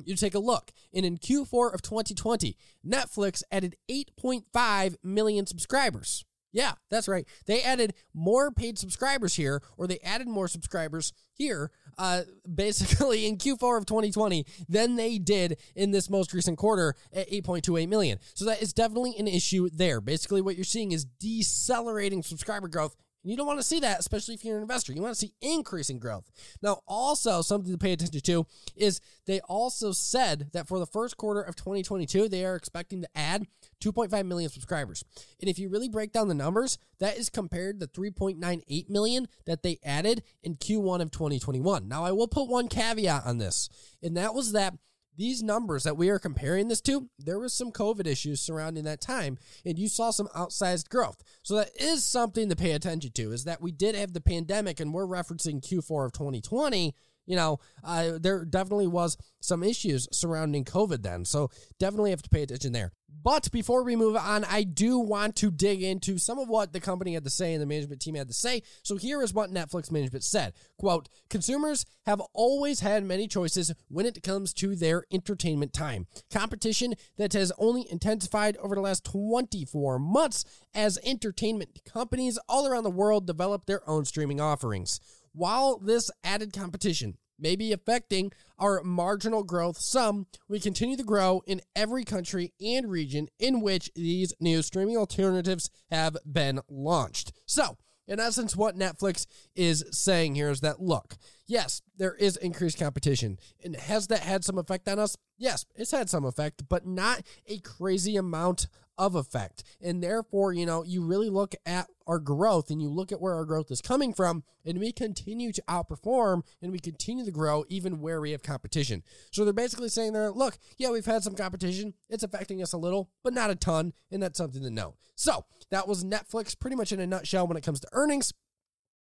you 0.05 0.17
take 0.17 0.35
a 0.35 0.39
look, 0.39 0.73
and 0.95 1.05
in 1.05 1.19
Q4 1.19 1.75
of 1.75 1.83
2020, 1.83 2.57
Netflix 2.87 3.43
added 3.51 3.77
8.5 3.91 4.97
million 5.03 5.47
subscribers. 5.47 6.25
Yeah, 6.53 6.73
that's 6.91 7.07
right. 7.07 7.27
They 7.47 7.63
added 7.63 7.95
more 8.13 8.51
paid 8.51 8.79
subscribers 8.79 9.35
here, 9.35 9.63
or 9.77 9.87
they 9.87 10.01
added 10.01 10.27
more 10.27 10.49
subscribers 10.49 11.13
here, 11.33 11.71
uh, 11.97 12.23
basically 12.53 13.27
in 13.27 13.37
Q4 13.37 13.79
of 13.79 13.87
2020 13.87 14.45
than 14.69 14.97
they 14.97 15.19
did 15.19 15.59
in 15.77 15.93
this 15.93 16.11
most 16.11 16.33
recent 16.33 16.59
quarter 16.59 16.95
at 17.13 17.31
8.28 17.31 17.89
million. 17.89 18.19
So 18.35 18.45
that 18.47 18.63
is 18.63 18.73
definitely 18.73 19.15
an 19.19 19.29
issue 19.29 19.69
there. 19.73 20.01
Basically, 20.01 20.41
what 20.41 20.57
you're 20.57 20.65
seeing 20.65 20.93
is 20.93 21.05
decelerating 21.05 22.23
subscriber 22.23 22.67
growth 22.67 22.97
and 23.23 23.31
you 23.31 23.37
don't 23.37 23.47
want 23.47 23.59
to 23.59 23.67
see 23.67 23.81
that, 23.81 24.01
especially 24.01 24.35
if 24.35 24.45
you're 24.45 24.57
an 24.57 24.63
investor. 24.63 24.93
You 24.93 25.03
want 25.03 25.15
to 25.15 25.21
see 25.21 25.35
increasing 25.43 25.99
growth. 25.99 26.31
Now, 26.63 26.81
also 26.87 27.43
something 27.43 27.71
to 27.71 27.79
pay 27.79 27.93
attention 27.93 28.21
to 28.21 28.47
is 28.77 29.01
they 29.27 29.41
also 29.41 29.93
said 29.93 30.51
that 30.53 30.67
for 30.67 30.79
the 30.79 30.87
first 30.87 31.17
quarter 31.17 31.41
of 31.41 31.57
2022, 31.57 32.29
they 32.29 32.45
are 32.45 32.57
expecting 32.57 33.03
to 33.03 33.09
add 33.15 33.47
2.5 33.83 34.27
million 34.27 34.51
subscribers. 34.51 35.05
And 35.41 35.51
if 35.51 35.59
you 35.59 35.69
really 35.69 35.89
break 35.89 36.13
down 36.13 36.29
the 36.29 36.35
numbers, 36.35 36.79
that 36.99 37.19
is 37.19 37.29
compared 37.29 37.81
to 37.81 37.87
3.98 37.87 38.89
million 38.89 39.29
that 39.47 39.63
they 39.63 39.79
added 39.85 40.23
in 40.43 40.57
Q1 40.57 41.03
of 41.03 41.11
2021. 41.11 41.89
Now, 41.89 42.05
I 42.05 42.13
will 42.13 42.29
put 42.29 42.49
one 42.49 42.69
caveat 42.69 43.27
on 43.27 43.39
this, 43.39 43.69
and 44.03 44.17
that 44.17 44.35
was 44.35 44.53
that 44.53 44.75
these 45.17 45.43
numbers 45.43 45.83
that 45.85 45.97
we 45.97 46.09
are 46.09 46.19
comparing 46.19 46.69
this 46.69 46.81
to, 46.83 47.09
there 47.19 47.39
was 47.39 47.53
some 47.53 47.73
COVID 47.73 48.07
issues 48.07 48.41
surrounding 48.41 48.85
that 48.85 49.01
time, 49.01 49.39
and 49.65 49.79
you 49.79 49.89
saw 49.89 50.11
some 50.11 50.29
outsized 50.29 50.89
growth. 50.89 51.23
So 51.43 51.57
that 51.57 51.71
is 51.79 52.05
something 52.05 52.49
to 52.49 52.57
pay 52.57 52.73
attention 52.73 53.13
to, 53.13 53.33
is 53.33 53.45
that 53.45 53.61
we 53.61 53.73
did 53.73 53.95
have 53.95 54.13
the 54.13 54.21
pandemic, 54.21 54.81
and 54.81 54.95
we're 54.95 55.07
referencing 55.07 55.61
Q4 55.61 56.07
of 56.07 56.13
2020 56.13 56.95
you 57.27 57.37
know, 57.37 57.61
uh, 57.85 58.13
there 58.21 58.45
definitely 58.45 58.87
was 58.87 59.17
some 59.41 59.63
issues 59.63 60.09
surrounding 60.13 60.65
COVID 60.65 61.03
then. 61.03 61.25
So 61.25 61.51
definitely 61.79 62.11
have 62.11 62.23
to 62.23 62.31
pay 62.31 62.43
attention 62.43 62.73
there. 62.73 62.93
But 63.23 63.51
before 63.51 63.83
we 63.83 63.97
move 63.97 64.17
on, 64.17 64.45
I 64.45 64.63
do 64.63 64.99
want 64.99 65.37
to 65.37 65.51
dig 65.51 65.83
into 65.83 66.17
some 66.17 66.39
of 66.39 66.49
what 66.49 66.73
the 66.73 66.81
company 66.81 67.15
had 67.15 67.25
to 67.25 67.31
say 67.31 67.53
and 67.53 67.61
the 67.61 67.67
management 67.67 68.01
team 68.01 68.15
had 68.15 68.29
to 68.29 68.35
say. 68.35 68.63
So 68.83 68.97
here 68.97 69.23
is 69.23 69.35
what 69.35 69.51
Netflix 69.51 69.91
management 69.91 70.25
said. 70.25 70.55
Quote, 70.79 71.09
consumers 71.29 71.85
have 72.07 72.21
always 72.33 72.81
had 72.81 73.05
many 73.05 73.27
choices 73.27 73.75
when 73.89 74.07
it 74.07 74.23
comes 74.23 74.55
to 74.55 74.75
their 74.75 75.05
entertainment 75.13 75.73
time. 75.73 76.07
Competition 76.31 76.95
that 77.19 77.35
has 77.35 77.53
only 77.59 77.91
intensified 77.91 78.57
over 78.59 78.75
the 78.75 78.81
last 78.81 79.05
24 79.05 79.99
months 79.99 80.45
as 80.75 80.99
entertainment 81.05 81.81
companies 81.85 82.39
all 82.49 82.67
around 82.67 82.85
the 82.85 82.91
world 82.91 83.27
develop 83.27 83.67
their 83.67 83.87
own 83.89 84.05
streaming 84.05 84.41
offerings. 84.41 85.01
While 85.33 85.79
this 85.79 86.11
added 86.25 86.53
competition 86.53 87.17
may 87.39 87.57
be 87.57 87.73
affecting 87.73 88.33
our 88.59 88.83
marginal 88.83 89.43
growth 89.43 89.79
some, 89.79 90.27
we 90.49 90.61
continue 90.61 90.97
to 90.97 91.03
grow 91.03 91.43
in 91.47 91.63
every 91.75 92.05
country 92.05 92.53
and 92.61 92.91
region 92.91 93.29
in 93.39 93.61
which 93.61 93.91
these 93.95 94.35
new 94.41 94.63
streaming 94.63 94.97
alternatives 94.97 95.71
have 95.91 96.17
been 96.31 96.61
launched. 96.69 97.33
So, 97.47 97.79
in 98.07 98.19
essence, 98.19 98.57
what 98.57 98.77
Netflix 98.77 99.27
is 99.55 99.85
saying 99.93 100.35
here 100.35 100.51
is 100.51 100.61
that 100.61 100.83
look, 100.83 101.17
yes, 101.47 101.81
there 101.97 102.15
is 102.15 102.37
increased 102.37 102.79
competition. 102.79 103.39
And 103.65 103.77
has 103.77 104.09
that 104.09 104.21
had 104.21 104.45
some 104.45 104.59
effect 104.59 104.89
on 104.89 104.99
us? 104.99 105.17
Yes, 105.39 105.65
it's 105.77 105.93
had 105.93 106.11
some 106.11 106.25
effect, 106.25 106.69
but 106.69 106.85
not 106.85 107.23
a 107.47 107.59
crazy 107.59 108.17
amount 108.17 108.67
of 109.01 109.15
effect. 109.15 109.65
And 109.81 110.03
therefore, 110.03 110.53
you 110.53 110.67
know, 110.67 110.85
you 110.85 111.03
really 111.03 111.31
look 111.31 111.55
at 111.65 111.89
our 112.07 112.19
growth 112.19 112.71
and 112.71 112.83
you 112.83 112.91
look 112.91 113.11
at 113.11 113.21
where 113.21 113.35
our 113.35 113.47
growth 113.47 113.71
is 113.71 113.81
coming 113.81 114.13
from, 114.13 114.45
and 114.65 114.79
we 114.79 114.93
continue 114.93 115.53
to 115.53 115.63
outperform 115.69 116.43
and 116.61 116.71
we 116.71 116.79
continue 116.79 117.25
to 117.25 117.31
grow 117.31 117.65
even 117.71 118.01
where 118.01 118.21
we 118.21 118.33
have 118.33 118.43
competition. 118.43 119.03
So 119.33 119.45
they're 119.45 119.55
basically 119.55 119.89
saying 119.89 120.13
there, 120.13 120.31
look, 120.31 120.59
yeah, 120.77 120.91
we've 120.91 121.07
had 121.07 121.23
some 121.23 121.35
competition. 121.35 121.95
It's 122.11 122.23
affecting 122.23 122.63
us 122.63 122.75
a 122.75 122.79
little, 122.79 123.11
but 123.25 123.33
not 123.33 123.49
a 123.51 123.55
ton. 123.55 123.95
And 124.11 124.23
that's 124.23 124.37
something 124.37 124.63
to 124.63 124.71
note. 124.71 124.97
So 125.15 125.47
that 125.71 125.89
was 125.89 126.05
Netflix 126.05 126.59
pretty 126.59 126.77
much 126.77 126.93
in 126.93 127.01
a 127.01 127.07
nutshell 127.07 127.47
when 127.47 127.57
it 127.57 127.65
comes 127.65 127.81
to 127.81 127.89
earnings 127.93 128.35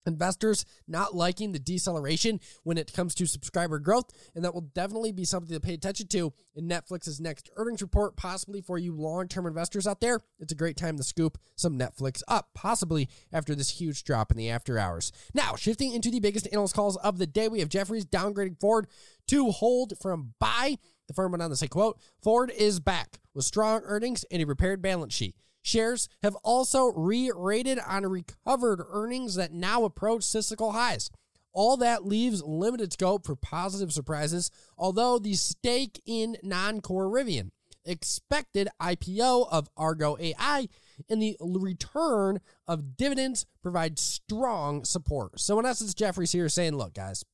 investors 0.07 0.65
not 0.87 1.15
liking 1.15 1.53
the 1.53 1.59
deceleration 1.59 2.41
when 2.63 2.79
it 2.79 2.93
comes 2.93 3.15
to 3.17 3.27
subscriber 3.27 3.79
growth, 3.79 4.11
and 4.35 4.45
that 4.45 4.55
will 4.55 4.63
definitely 4.63 5.13
be 5.13 5.25
something 5.25 5.55
to 5.55 5.61
pay 5.61 5.75
attention 5.75 6.09
to 6.09 6.33
in 6.55 6.69
Netflix's 6.69 7.21
next 7.21 7.51
earnings 7.57 7.83
report, 7.83 8.17
possibly 8.17 8.61
for 8.61 8.79
you 8.79 8.95
long 8.95 9.29
term 9.29 9.47
investors 9.47 9.87
out 9.87 10.01
there. 10.01 10.21
It's 10.41 10.53
a 10.53 10.57
great 10.57 10.77
time 10.77 10.97
to 10.97 11.03
scoop 11.03 11.39
some 11.57 11.79
Netflix 11.79 12.23
up, 12.29 12.49
possibly 12.55 13.09
after 13.33 13.55
this 13.55 13.71
huge 13.71 14.05
drop 14.05 14.31
in 14.31 14.37
the 14.37 14.51
after 14.51 14.79
hours. 14.79 15.13
Now, 15.35 15.57
shifting 15.57 15.93
into 15.93 16.11
the 16.11 16.21
biggest 16.21 16.49
analyst 16.53 16.75
calls 16.75 16.97
of 16.99 17.19
the 17.19 17.27
day, 17.27 17.49
we 17.49 17.61
have 17.61 17.69
Jefferies 17.69 18.05
downgrading 18.07 18.61
Ford 18.61 18.87
to 19.29 19.51
hold 19.51 19.93
from 20.01 20.35
buy 20.39 20.79
The 21.09 21.15
firm 21.15 21.33
went 21.33 21.43
on 21.43 21.51
to 21.51 21.57
say, 21.57 21.69
quote, 21.69 21.99
Ford 22.23 22.51
is 22.51 22.81
back 22.81 23.19
with 23.35 23.45
strong 23.45 23.81
earnings 23.85 24.25
and 24.31 24.43
a 24.43 24.47
repaired 24.47 24.83
balance 24.83 25.15
sheet. 25.15 25.35
Shares 25.63 26.09
have 26.23 26.35
also 26.37 26.87
re-rated 26.87 27.79
on 27.79 28.05
recovered 28.05 28.83
earnings 28.91 29.35
that 29.35 29.53
now 29.53 29.85
approach 29.85 30.25
cyclical 30.25 30.73
highs. 30.73 31.11
All 31.53 31.77
that 31.79 32.07
leaves 32.07 32.43
limited 32.43 32.93
scope 32.93 33.27
for 33.27 33.35
positive 33.35 33.93
surprises, 33.93 34.51
although 34.77 35.19
the 35.19 35.35
stake 35.35 36.01
in 36.07 36.37
non-core 36.43 37.07
Rivian, 37.07 37.51
expected 37.85 38.69
IPO 38.81 39.49
of 39.51 39.69
Argo 39.77 40.17
AI, 40.21 40.69
and 41.09 41.21
the 41.21 41.37
return 41.41 42.41
of 42.67 42.97
dividends 42.97 43.47
provide 43.63 43.99
strong 43.99 44.85
support. 44.85 45.41
So 45.41 45.59
in 45.59 45.67
essence, 45.67 45.95
Jefferies 45.95 46.33
here 46.33 46.49
saying, 46.49 46.77
look, 46.77 46.95
guys, 46.95 47.25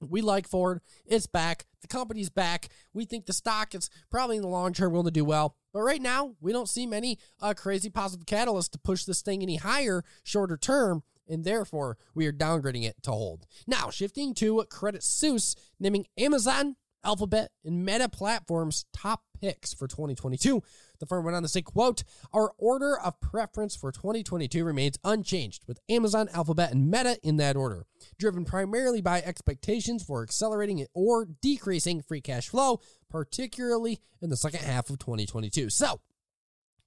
we 0.00 0.22
like 0.22 0.48
Ford. 0.48 0.80
It's 1.04 1.26
back. 1.26 1.66
The 1.82 1.88
company's 1.88 2.30
back. 2.30 2.68
We 2.94 3.04
think 3.04 3.26
the 3.26 3.32
stock 3.32 3.74
is 3.74 3.90
probably 4.10 4.36
in 4.36 4.42
the 4.42 4.48
long 4.48 4.72
term 4.72 4.92
going 4.92 5.04
to 5.04 5.10
do 5.10 5.24
well. 5.24 5.56
But 5.72 5.82
right 5.82 6.02
now, 6.02 6.34
we 6.40 6.52
don't 6.52 6.68
see 6.68 6.86
many 6.86 7.18
uh, 7.40 7.54
crazy 7.54 7.90
positive 7.90 8.26
catalysts 8.26 8.70
to 8.70 8.78
push 8.78 9.04
this 9.04 9.22
thing 9.22 9.42
any 9.42 9.56
higher 9.56 10.02
shorter 10.22 10.56
term. 10.56 11.02
And 11.28 11.44
therefore, 11.44 11.96
we 12.14 12.26
are 12.26 12.32
downgrading 12.32 12.84
it 12.84 12.96
to 13.04 13.12
hold. 13.12 13.46
Now, 13.66 13.90
shifting 13.90 14.34
to 14.34 14.64
Credit 14.68 15.02
Suisse, 15.02 15.54
naming 15.78 16.06
Amazon, 16.18 16.74
Alphabet, 17.04 17.52
and 17.64 17.84
Meta 17.84 18.08
platforms 18.08 18.84
top 18.92 19.22
picks 19.40 19.72
for 19.72 19.86
2022. 19.86 20.62
The 21.00 21.06
firm 21.06 21.24
went 21.24 21.36
on 21.36 21.42
to 21.42 21.48
say, 21.48 21.62
quote, 21.62 22.04
our 22.32 22.52
order 22.58 22.98
of 22.98 23.20
preference 23.20 23.74
for 23.74 23.90
2022 23.90 24.64
remains 24.64 24.98
unchanged, 25.02 25.64
with 25.66 25.80
Amazon, 25.88 26.28
Alphabet, 26.32 26.72
and 26.72 26.90
Meta 26.90 27.18
in 27.22 27.38
that 27.38 27.56
order, 27.56 27.86
driven 28.18 28.44
primarily 28.44 29.00
by 29.00 29.22
expectations 29.22 30.04
for 30.04 30.22
accelerating 30.22 30.86
or 30.94 31.26
decreasing 31.40 32.02
free 32.02 32.20
cash 32.20 32.48
flow, 32.48 32.80
particularly 33.08 33.98
in 34.20 34.30
the 34.30 34.36
second 34.36 34.60
half 34.60 34.90
of 34.90 34.98
2022. 34.98 35.70
So, 35.70 36.00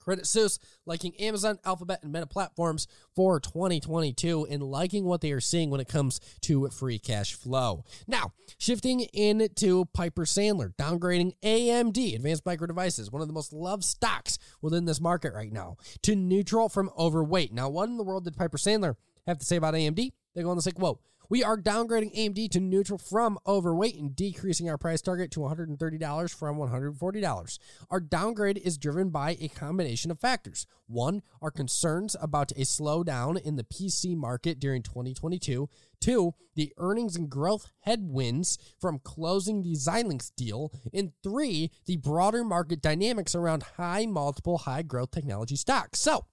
Credit 0.04 0.28
Suisse 0.28 0.60
liking 0.86 1.16
Amazon, 1.18 1.60
Alphabet, 1.66 2.00
and 2.04 2.12
Meta 2.12 2.28
platforms 2.28 2.88
for 3.16 3.40
2022 3.40 4.48
and 4.50 4.62
liking 4.62 5.06
what 5.06 5.22
they 5.22 5.32
are 5.32 5.40
seeing 5.40 5.70
when 5.70 5.80
it 5.80 5.88
comes 5.88 6.20
to 6.42 6.68
free 6.70 7.00
cash 7.00 7.34
flow. 7.34 7.86
Now, 8.08 8.34
shifting 8.58 9.02
into 9.02 9.86
Piper 9.94 10.26
Sandler, 10.26 10.74
downgrading 10.76 11.34
AMD, 11.44 12.16
Advanced 12.16 12.46
Micro 12.46 12.68
Devices, 12.68 13.12
one 13.12 13.22
of 13.22 13.28
the 13.28 13.34
most 13.34 13.54
loved 13.54 13.84
stocks 13.84 14.38
within 14.62 14.86
this 14.86 15.00
market 15.00 15.34
right 15.34 15.52
now, 15.52 15.78
to 16.02 16.16
neutral 16.16 16.70
from 16.70 16.90
overweight. 16.98 17.54
Now, 17.54 17.70
what 17.70 17.90
in 17.90 17.98
the 17.98 18.04
world 18.04 18.26
did 18.26 18.36
Piper 18.36 18.58
Sandler 18.58 18.96
have 19.26 19.38
to 19.40 19.46
say 19.46 19.56
about 19.56 19.74
AMD? 19.74 20.12
They 20.36 20.42
go 20.42 20.50
on 20.50 20.56
to 20.58 20.62
say, 20.62 20.72
quote, 20.72 21.00
we 21.30 21.44
are 21.44 21.58
downgrading 21.58 22.16
AMD 22.16 22.52
to 22.52 22.60
neutral 22.60 22.98
from 22.98 23.40
overweight 23.48 23.96
and 23.96 24.16
decreasing 24.16 24.70
our 24.70 24.78
price 24.78 25.02
target 25.02 25.32
to 25.32 25.40
$130 25.40 26.36
from 26.36 26.58
$140. 26.58 27.60
Our 27.90 28.00
downgrade 28.00 28.58
is 28.58 28.78
driven 28.78 29.10
by 29.10 29.38
a 29.40 29.48
combination 29.48 30.12
of 30.12 30.20
factors. 30.20 30.68
One, 30.88 31.22
our 31.42 31.52
concerns 31.52 32.16
about 32.22 32.52
a 32.52 32.62
slowdown 32.62 33.42
in 33.42 33.56
the 33.56 33.64
PC 33.64 34.16
market 34.16 34.60
during 34.60 34.84
2022. 34.84 35.70
Two, 36.00 36.34
the 36.56 36.74
earnings 36.78 37.16
and 37.16 37.30
growth 37.30 37.72
headwinds 37.82 38.58
from 38.80 39.00
closing 39.00 39.62
the 39.62 39.74
Xilinx 39.74 40.32
deal. 40.36 40.72
And 40.94 41.14
three, 41.24 41.72
the 41.86 41.98
broader 41.98 42.44
market 42.44 42.82
dynamics 42.82 43.36
around 43.36 43.64
high 43.78 44.06
multiple, 44.06 44.60
high 44.60 44.82
growth 44.82 45.12
technology 45.12 45.56
stocks. 45.56 46.00
So, 46.00 46.26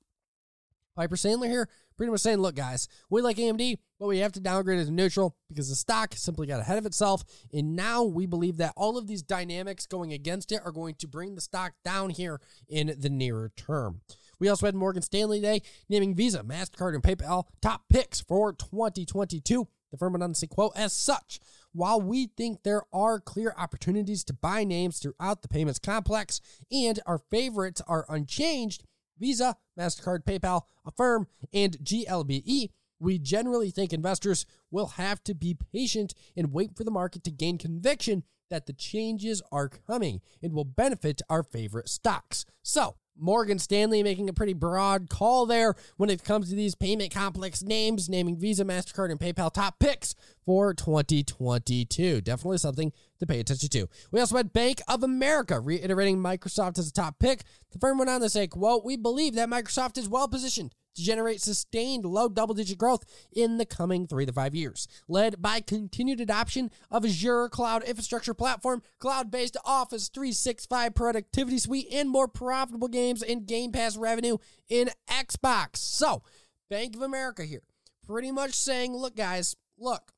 Piper 0.96 1.16
Sandler 1.16 1.46
here 1.46 1.68
pretty 2.00 2.12
much 2.12 2.22
saying, 2.22 2.38
look, 2.38 2.54
guys, 2.54 2.88
we 3.10 3.20
like 3.20 3.36
AMD, 3.36 3.76
but 3.98 4.06
we 4.06 4.20
have 4.20 4.32
to 4.32 4.40
downgrade 4.40 4.78
it 4.78 4.86
to 4.86 4.90
neutral 4.90 5.36
because 5.50 5.68
the 5.68 5.74
stock 5.74 6.14
simply 6.16 6.46
got 6.46 6.58
ahead 6.58 6.78
of 6.78 6.86
itself. 6.86 7.22
And 7.52 7.76
now 7.76 8.04
we 8.04 8.24
believe 8.24 8.56
that 8.56 8.72
all 8.74 8.96
of 8.96 9.06
these 9.06 9.22
dynamics 9.22 9.84
going 9.84 10.10
against 10.10 10.50
it 10.50 10.62
are 10.64 10.72
going 10.72 10.94
to 10.94 11.06
bring 11.06 11.34
the 11.34 11.42
stock 11.42 11.74
down 11.84 12.08
here 12.08 12.40
in 12.70 12.94
the 12.98 13.10
nearer 13.10 13.52
term. 13.54 14.00
We 14.38 14.48
also 14.48 14.64
had 14.64 14.74
Morgan 14.74 15.02
Stanley 15.02 15.42
Day 15.42 15.60
naming 15.90 16.14
Visa, 16.14 16.42
MasterCard, 16.42 16.94
and 16.94 17.02
PayPal 17.02 17.44
top 17.60 17.82
picks 17.90 18.18
for 18.18 18.54
2022. 18.54 19.68
The 19.90 19.98
firm 19.98 20.18
to 20.18 20.34
say, 20.34 20.46
quote, 20.46 20.72
as 20.76 20.94
such, 20.94 21.38
while 21.72 22.00
we 22.00 22.28
think 22.28 22.62
there 22.62 22.84
are 22.94 23.20
clear 23.20 23.54
opportunities 23.58 24.24
to 24.24 24.32
buy 24.32 24.64
names 24.64 25.00
throughout 25.00 25.42
the 25.42 25.48
payments 25.48 25.78
complex 25.78 26.40
and 26.72 26.98
our 27.04 27.18
favorites 27.30 27.82
are 27.86 28.06
unchanged, 28.08 28.84
Visa, 29.20 29.56
MasterCard, 29.78 30.24
PayPal, 30.24 30.62
Affirm, 30.84 31.26
and 31.52 31.78
GLBE, 31.78 32.70
we 32.98 33.18
generally 33.18 33.70
think 33.70 33.92
investors 33.92 34.46
will 34.70 34.88
have 34.88 35.22
to 35.24 35.34
be 35.34 35.56
patient 35.72 36.14
and 36.36 36.52
wait 36.52 36.76
for 36.76 36.84
the 36.84 36.90
market 36.90 37.24
to 37.24 37.30
gain 37.30 37.58
conviction 37.58 38.24
that 38.50 38.66
the 38.66 38.72
changes 38.72 39.40
are 39.52 39.68
coming 39.68 40.20
and 40.42 40.52
will 40.52 40.64
benefit 40.64 41.22
our 41.30 41.42
favorite 41.42 41.88
stocks. 41.88 42.44
So, 42.62 42.96
Morgan 43.16 43.58
Stanley 43.58 44.02
making 44.02 44.28
a 44.28 44.32
pretty 44.32 44.54
broad 44.54 45.10
call 45.10 45.44
there 45.44 45.74
when 45.96 46.10
it 46.10 46.24
comes 46.24 46.48
to 46.48 46.56
these 46.56 46.74
payment 46.74 47.12
complex 47.12 47.62
names, 47.62 48.08
naming 48.08 48.36
Visa, 48.36 48.64
MasterCard, 48.64 49.10
and 49.10 49.20
PayPal 49.20 49.52
top 49.52 49.78
picks 49.78 50.14
for 50.44 50.72
2022. 50.72 52.22
Definitely 52.22 52.58
something 52.58 52.92
to 53.20 53.26
pay 53.26 53.40
attention 53.40 53.68
to. 53.68 53.88
We 54.10 54.20
also 54.20 54.36
had 54.36 54.52
Bank 54.52 54.82
of 54.88 55.02
America 55.02 55.60
reiterating 55.60 56.18
Microsoft 56.18 56.78
as 56.78 56.88
a 56.88 56.92
top 56.92 57.18
pick. 57.18 57.42
The 57.70 57.78
firm 57.78 57.98
went 57.98 58.10
on 58.10 58.20
to 58.22 58.28
say, 58.28 58.46
quote, 58.48 58.84
we 58.84 58.96
believe 58.96 59.34
that 59.34 59.48
Microsoft 59.48 59.96
is 59.96 60.08
well 60.08 60.26
positioned 60.26 60.74
to 60.96 61.02
generate 61.02 61.40
sustained 61.40 62.04
low 62.04 62.28
double 62.28 62.54
digit 62.54 62.78
growth 62.78 63.04
in 63.32 63.58
the 63.58 63.66
coming 63.66 64.06
three 64.06 64.26
to 64.26 64.32
five 64.32 64.54
years, 64.54 64.88
led 65.08 65.40
by 65.40 65.60
continued 65.60 66.20
adoption 66.20 66.70
of 66.90 67.04
Azure 67.04 67.48
Cloud 67.48 67.84
Infrastructure 67.84 68.34
Platform, 68.34 68.82
cloud 68.98 69.30
based 69.30 69.56
Office 69.64 70.08
365 70.08 70.94
productivity 70.94 71.58
suite, 71.58 71.88
and 71.92 72.10
more 72.10 72.28
profitable 72.28 72.88
games 72.88 73.22
and 73.22 73.46
Game 73.46 73.72
Pass 73.72 73.96
revenue 73.96 74.38
in 74.68 74.90
Xbox. 75.08 75.76
So, 75.76 76.22
Bank 76.68 76.96
of 76.96 77.02
America 77.02 77.44
here, 77.44 77.62
pretty 78.06 78.32
much 78.32 78.54
saying, 78.54 78.94
look, 78.94 79.16
guys, 79.16 79.54
look, 79.78 80.12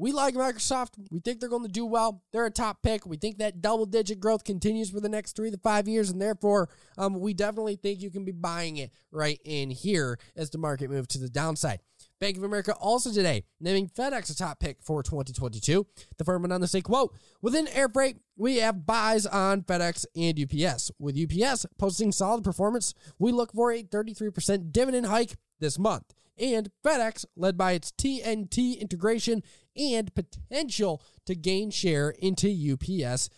we 0.00 0.12
like 0.12 0.34
Microsoft. 0.34 0.92
We 1.10 1.20
think 1.20 1.40
they're 1.40 1.50
going 1.50 1.66
to 1.66 1.68
do 1.68 1.84
well. 1.84 2.22
They're 2.32 2.46
a 2.46 2.50
top 2.50 2.82
pick. 2.82 3.04
We 3.04 3.18
think 3.18 3.36
that 3.38 3.60
double 3.60 3.84
digit 3.84 4.18
growth 4.18 4.44
continues 4.44 4.88
for 4.88 4.98
the 4.98 5.10
next 5.10 5.36
three 5.36 5.50
to 5.50 5.58
five 5.58 5.86
years, 5.86 6.08
and 6.08 6.20
therefore, 6.20 6.70
um, 6.96 7.20
we 7.20 7.34
definitely 7.34 7.76
think 7.76 8.00
you 8.00 8.10
can 8.10 8.24
be 8.24 8.32
buying 8.32 8.78
it 8.78 8.92
right 9.12 9.38
in 9.44 9.70
here 9.70 10.18
as 10.34 10.48
the 10.48 10.56
market 10.56 10.88
moves 10.88 11.08
to 11.08 11.18
the 11.18 11.28
downside. 11.28 11.80
Bank 12.18 12.38
of 12.38 12.42
America 12.42 12.74
also 12.74 13.12
today 13.12 13.44
naming 13.60 13.88
FedEx 13.88 14.30
a 14.30 14.36
top 14.36 14.58
pick 14.58 14.78
for 14.82 15.02
2022. 15.02 15.86
The 16.16 16.24
firm 16.24 16.42
went 16.42 16.52
on 16.52 16.60
to 16.62 16.66
say, 16.66 16.80
quote, 16.80 17.14
within 17.42 17.68
air 17.68 17.88
freight, 17.88 18.16
we 18.36 18.56
have 18.56 18.86
buys 18.86 19.26
on 19.26 19.62
FedEx 19.62 20.06
and 20.16 20.38
UPS. 20.38 20.90
With 20.98 21.18
UPS 21.18 21.66
posting 21.78 22.10
solid 22.10 22.42
performance, 22.42 22.94
we 23.18 23.32
look 23.32 23.52
for 23.52 23.70
a 23.70 23.82
33% 23.82 24.72
dividend 24.72 25.06
hike 25.06 25.36
this 25.60 25.78
month. 25.78 26.14
And 26.40 26.70
FedEx, 26.84 27.26
led 27.36 27.58
by 27.58 27.72
its 27.72 27.92
TNT 27.92 28.80
integration 28.80 29.42
and 29.76 30.12
potential 30.14 31.02
to 31.26 31.34
gain 31.34 31.70
share 31.70 32.10
into 32.10 32.48
UPS 32.48 33.28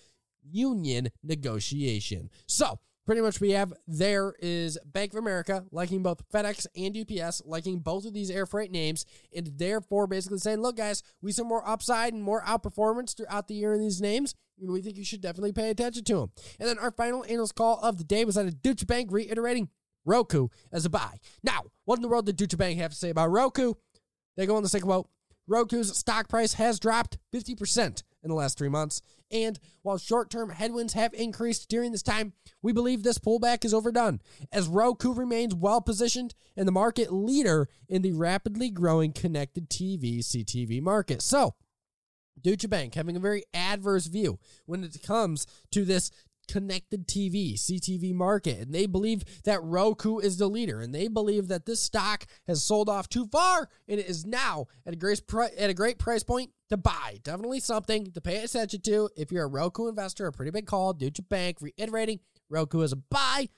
union 0.43 1.09
negotiation. 1.23 2.31
So, 2.47 2.79
pretty 3.05 3.21
much 3.21 3.41
we 3.41 3.51
have 3.51 3.73
there 3.87 4.35
is 4.41 4.79
Bank 4.85 5.13
of 5.13 5.19
America 5.19 5.65
liking 5.71 6.03
both 6.03 6.29
FedEx 6.31 6.67
and 6.77 6.97
UPS, 6.97 7.43
liking 7.45 7.81
both 7.81 8.05
of 8.05 8.15
these 8.15 8.31
air 8.31 8.47
freight 8.47 8.71
names, 8.71 9.05
and 9.35 9.51
therefore 9.57 10.07
basically 10.07 10.39
saying, 10.39 10.61
look, 10.61 10.77
guys, 10.77 11.03
we 11.21 11.33
see 11.33 11.43
more 11.43 11.69
upside 11.69 12.13
and 12.13 12.23
more 12.23 12.43
outperformance 12.43 13.17
throughout 13.17 13.49
the 13.49 13.55
year 13.55 13.75
in 13.75 13.81
these 13.81 14.01
names. 14.01 14.35
We 14.59 14.81
think 14.81 14.97
you 14.97 15.05
should 15.05 15.21
definitely 15.21 15.53
pay 15.53 15.71
attention 15.71 16.05
to 16.05 16.15
them. 16.15 16.31
And 16.61 16.69
then 16.69 16.79
our 16.79 16.93
final 16.93 17.25
analyst 17.25 17.57
call 17.57 17.81
of 17.83 17.99
the 17.99 18.05
day 18.05 18.25
was 18.25 18.37
at 18.37 18.47
a 18.47 18.53
Deutsche 18.53 18.87
Bank 18.87 19.11
reiterating 19.11 19.71
Roku 20.05 20.49
as 20.73 20.85
a 20.85 20.91
buy. 20.91 21.19
Now, 21.43 21.63
what 21.85 21.97
in 21.97 22.03
the 22.03 22.09
world 22.09 22.27
did 22.27 22.37
Deutsche 22.37 22.57
Bank 22.57 22.79
have 22.79 22.93
to 22.93 22.97
say 22.97 23.11
about 23.11 23.31
Roku? 23.31 23.75
They 24.37 24.47
go 24.47 24.57
on 24.57 24.63
to 24.63 24.69
say, 24.69 24.81
quote, 24.81 25.09
Roku's 25.47 25.97
stock 25.97 26.29
price 26.29 26.55
has 26.55 26.79
dropped 26.79 27.19
50% 27.35 28.03
in 28.23 28.29
the 28.29 28.35
last 28.35 28.57
three 28.57 28.69
months. 28.69 29.03
And 29.31 29.59
while 29.83 29.99
short 29.99 30.31
term 30.31 30.51
headwinds 30.51 30.93
have 30.93 31.15
increased 31.15 31.69
during 31.69 31.93
this 31.93 32.03
time, 32.03 32.33
we 32.63 32.73
believe 32.73 33.03
this 33.03 33.19
pullback 33.19 33.65
is 33.65 33.75
overdone 33.75 34.21
as 34.53 34.69
Roku 34.69 35.13
remains 35.13 35.55
well 35.55 35.81
positioned 35.81 36.35
and 36.57 36.69
the 36.69 36.73
market 36.73 37.13
leader 37.13 37.69
in 37.89 38.03
the 38.03 38.13
rapidly 38.13 38.71
growing 38.71 39.13
connected 39.13 39.69
TV 39.69 40.21
CTV 40.21 40.81
market. 40.83 41.23
So, 41.23 41.55
Deutsche 42.41 42.69
Bank 42.69 42.95
having 42.95 43.17
a 43.17 43.21
very 43.21 43.45
adverse 43.55 44.07
view 44.07 44.39
when 44.67 44.85
it 44.85 45.03
comes 45.03 45.47
to 45.71 45.85
this 45.85 46.11
connected 46.53 47.09
TV, 47.09 47.55
CTV 47.55 48.13
market. 48.13 48.59
And 48.59 48.75
they 48.75 48.85
believe 48.85 49.25
that 49.45 49.63
Roku 49.63 50.19
is 50.19 50.37
the 50.37 50.49
leader. 50.49 50.83
And 50.83 50.95
they 50.95 51.09
believe 51.09 51.49
that 51.49 51.65
this 51.65 51.81
stock 51.81 52.27
has 52.47 52.63
sold 52.63 52.91
off 52.91 53.09
too 53.09 53.27
far 53.27 53.71
and 53.89 53.99
it 53.99 54.07
is 54.07 54.27
now 54.27 54.67
at 54.87 54.93
a 54.93 54.97
great, 54.97 55.23
at 55.57 55.71
a 55.71 55.75
great 55.75 55.99
price 55.99 56.23
point 56.23 56.51
to 56.69 56.77
buy. 56.77 57.19
Definitely 57.23 57.61
something 57.61 58.13
to 58.13 58.21
pay 58.21 58.45
attention 58.45 58.83
to 58.83 59.09
if 59.17 59.33
you're 59.33 59.45
a 59.47 59.49
Roku 59.49 59.89
investor. 59.89 60.27
A 60.27 60.33
pretty 60.33 60.51
big 60.51 60.67
call. 60.67 60.93
Deutsche 60.93 61.27
Bank 61.27 61.57
reiterating 61.63 62.21
Roku 62.51 62.83
is 62.83 62.93
a 62.93 62.97
buy. 62.97 63.49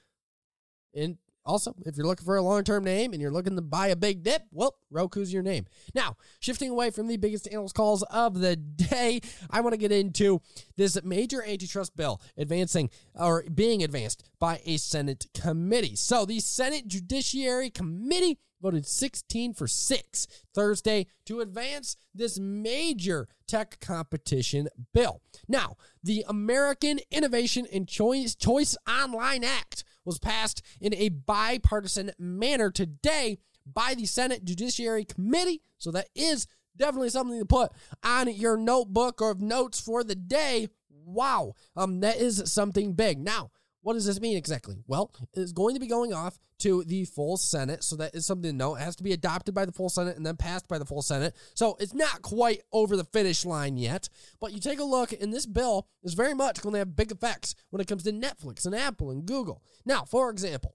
And 0.94 1.18
Also, 1.46 1.74
if 1.84 1.96
you're 1.96 2.06
looking 2.06 2.24
for 2.24 2.36
a 2.36 2.42
long 2.42 2.64
term 2.64 2.84
name 2.84 3.12
and 3.12 3.20
you're 3.20 3.30
looking 3.30 3.56
to 3.56 3.62
buy 3.62 3.88
a 3.88 3.96
big 3.96 4.22
dip, 4.22 4.42
well, 4.50 4.76
Roku's 4.90 5.32
your 5.32 5.42
name. 5.42 5.66
Now, 5.94 6.16
shifting 6.40 6.70
away 6.70 6.90
from 6.90 7.06
the 7.06 7.16
biggest 7.16 7.48
analyst 7.50 7.74
calls 7.74 8.02
of 8.04 8.40
the 8.40 8.56
day, 8.56 9.20
I 9.50 9.60
want 9.60 9.74
to 9.74 9.78
get 9.78 9.92
into 9.92 10.40
this 10.76 11.02
major 11.04 11.42
antitrust 11.44 11.96
bill 11.96 12.20
advancing 12.36 12.90
or 13.14 13.44
being 13.54 13.82
advanced 13.82 14.24
by 14.38 14.60
a 14.64 14.78
Senate 14.78 15.26
committee. 15.34 15.96
So, 15.96 16.24
the 16.24 16.40
Senate 16.40 16.88
Judiciary 16.88 17.70
Committee 17.70 18.38
voted 18.64 18.86
16 18.86 19.52
for 19.52 19.68
6 19.68 20.26
Thursday 20.54 21.06
to 21.26 21.40
advance 21.40 21.96
this 22.14 22.38
major 22.38 23.28
tech 23.46 23.78
competition 23.80 24.68
bill. 24.94 25.20
Now, 25.46 25.76
the 26.02 26.24
American 26.26 27.00
Innovation 27.10 27.66
and 27.70 27.86
Choice, 27.86 28.34
Choice 28.34 28.74
Online 28.88 29.44
Act 29.44 29.84
was 30.04 30.18
passed 30.18 30.62
in 30.80 30.94
a 30.94 31.08
bipartisan 31.08 32.12
manner 32.18 32.70
today 32.70 33.38
by 33.66 33.94
the 33.94 34.06
Senate 34.06 34.44
Judiciary 34.44 35.04
Committee. 35.04 35.62
So 35.78 35.90
that 35.92 36.08
is 36.14 36.46
definitely 36.76 37.10
something 37.10 37.38
to 37.38 37.46
put 37.46 37.72
on 38.02 38.32
your 38.32 38.56
notebook 38.56 39.22
or 39.22 39.34
notes 39.38 39.80
for 39.80 40.04
the 40.04 40.14
day. 40.14 40.68
Wow, 41.06 41.54
um, 41.76 42.00
that 42.00 42.16
is 42.16 42.42
something 42.52 42.94
big. 42.94 43.18
Now, 43.18 43.50
what 43.84 43.92
does 43.92 44.06
this 44.06 44.18
mean 44.18 44.38
exactly? 44.38 44.82
Well, 44.86 45.12
it's 45.34 45.52
going 45.52 45.74
to 45.74 45.80
be 45.80 45.86
going 45.86 46.14
off 46.14 46.38
to 46.60 46.84
the 46.84 47.04
full 47.04 47.36
Senate. 47.36 47.84
So 47.84 47.96
that 47.96 48.14
is 48.14 48.24
something 48.24 48.50
to 48.50 48.56
know. 48.56 48.76
It 48.76 48.80
has 48.80 48.96
to 48.96 49.02
be 49.02 49.12
adopted 49.12 49.54
by 49.54 49.66
the 49.66 49.72
full 49.72 49.90
Senate 49.90 50.16
and 50.16 50.24
then 50.24 50.36
passed 50.36 50.68
by 50.68 50.78
the 50.78 50.86
full 50.86 51.02
Senate. 51.02 51.36
So 51.54 51.76
it's 51.78 51.92
not 51.92 52.22
quite 52.22 52.62
over 52.72 52.96
the 52.96 53.04
finish 53.04 53.44
line 53.44 53.76
yet. 53.76 54.08
But 54.40 54.52
you 54.52 54.58
take 54.58 54.80
a 54.80 54.84
look, 54.84 55.12
and 55.12 55.34
this 55.34 55.44
bill 55.44 55.86
is 56.02 56.14
very 56.14 56.32
much 56.32 56.62
going 56.62 56.72
to 56.72 56.78
have 56.78 56.96
big 56.96 57.12
effects 57.12 57.54
when 57.68 57.82
it 57.82 57.86
comes 57.86 58.04
to 58.04 58.12
Netflix 58.12 58.64
and 58.64 58.74
Apple 58.74 59.10
and 59.10 59.26
Google. 59.26 59.62
Now, 59.84 60.04
for 60.04 60.30
example, 60.30 60.74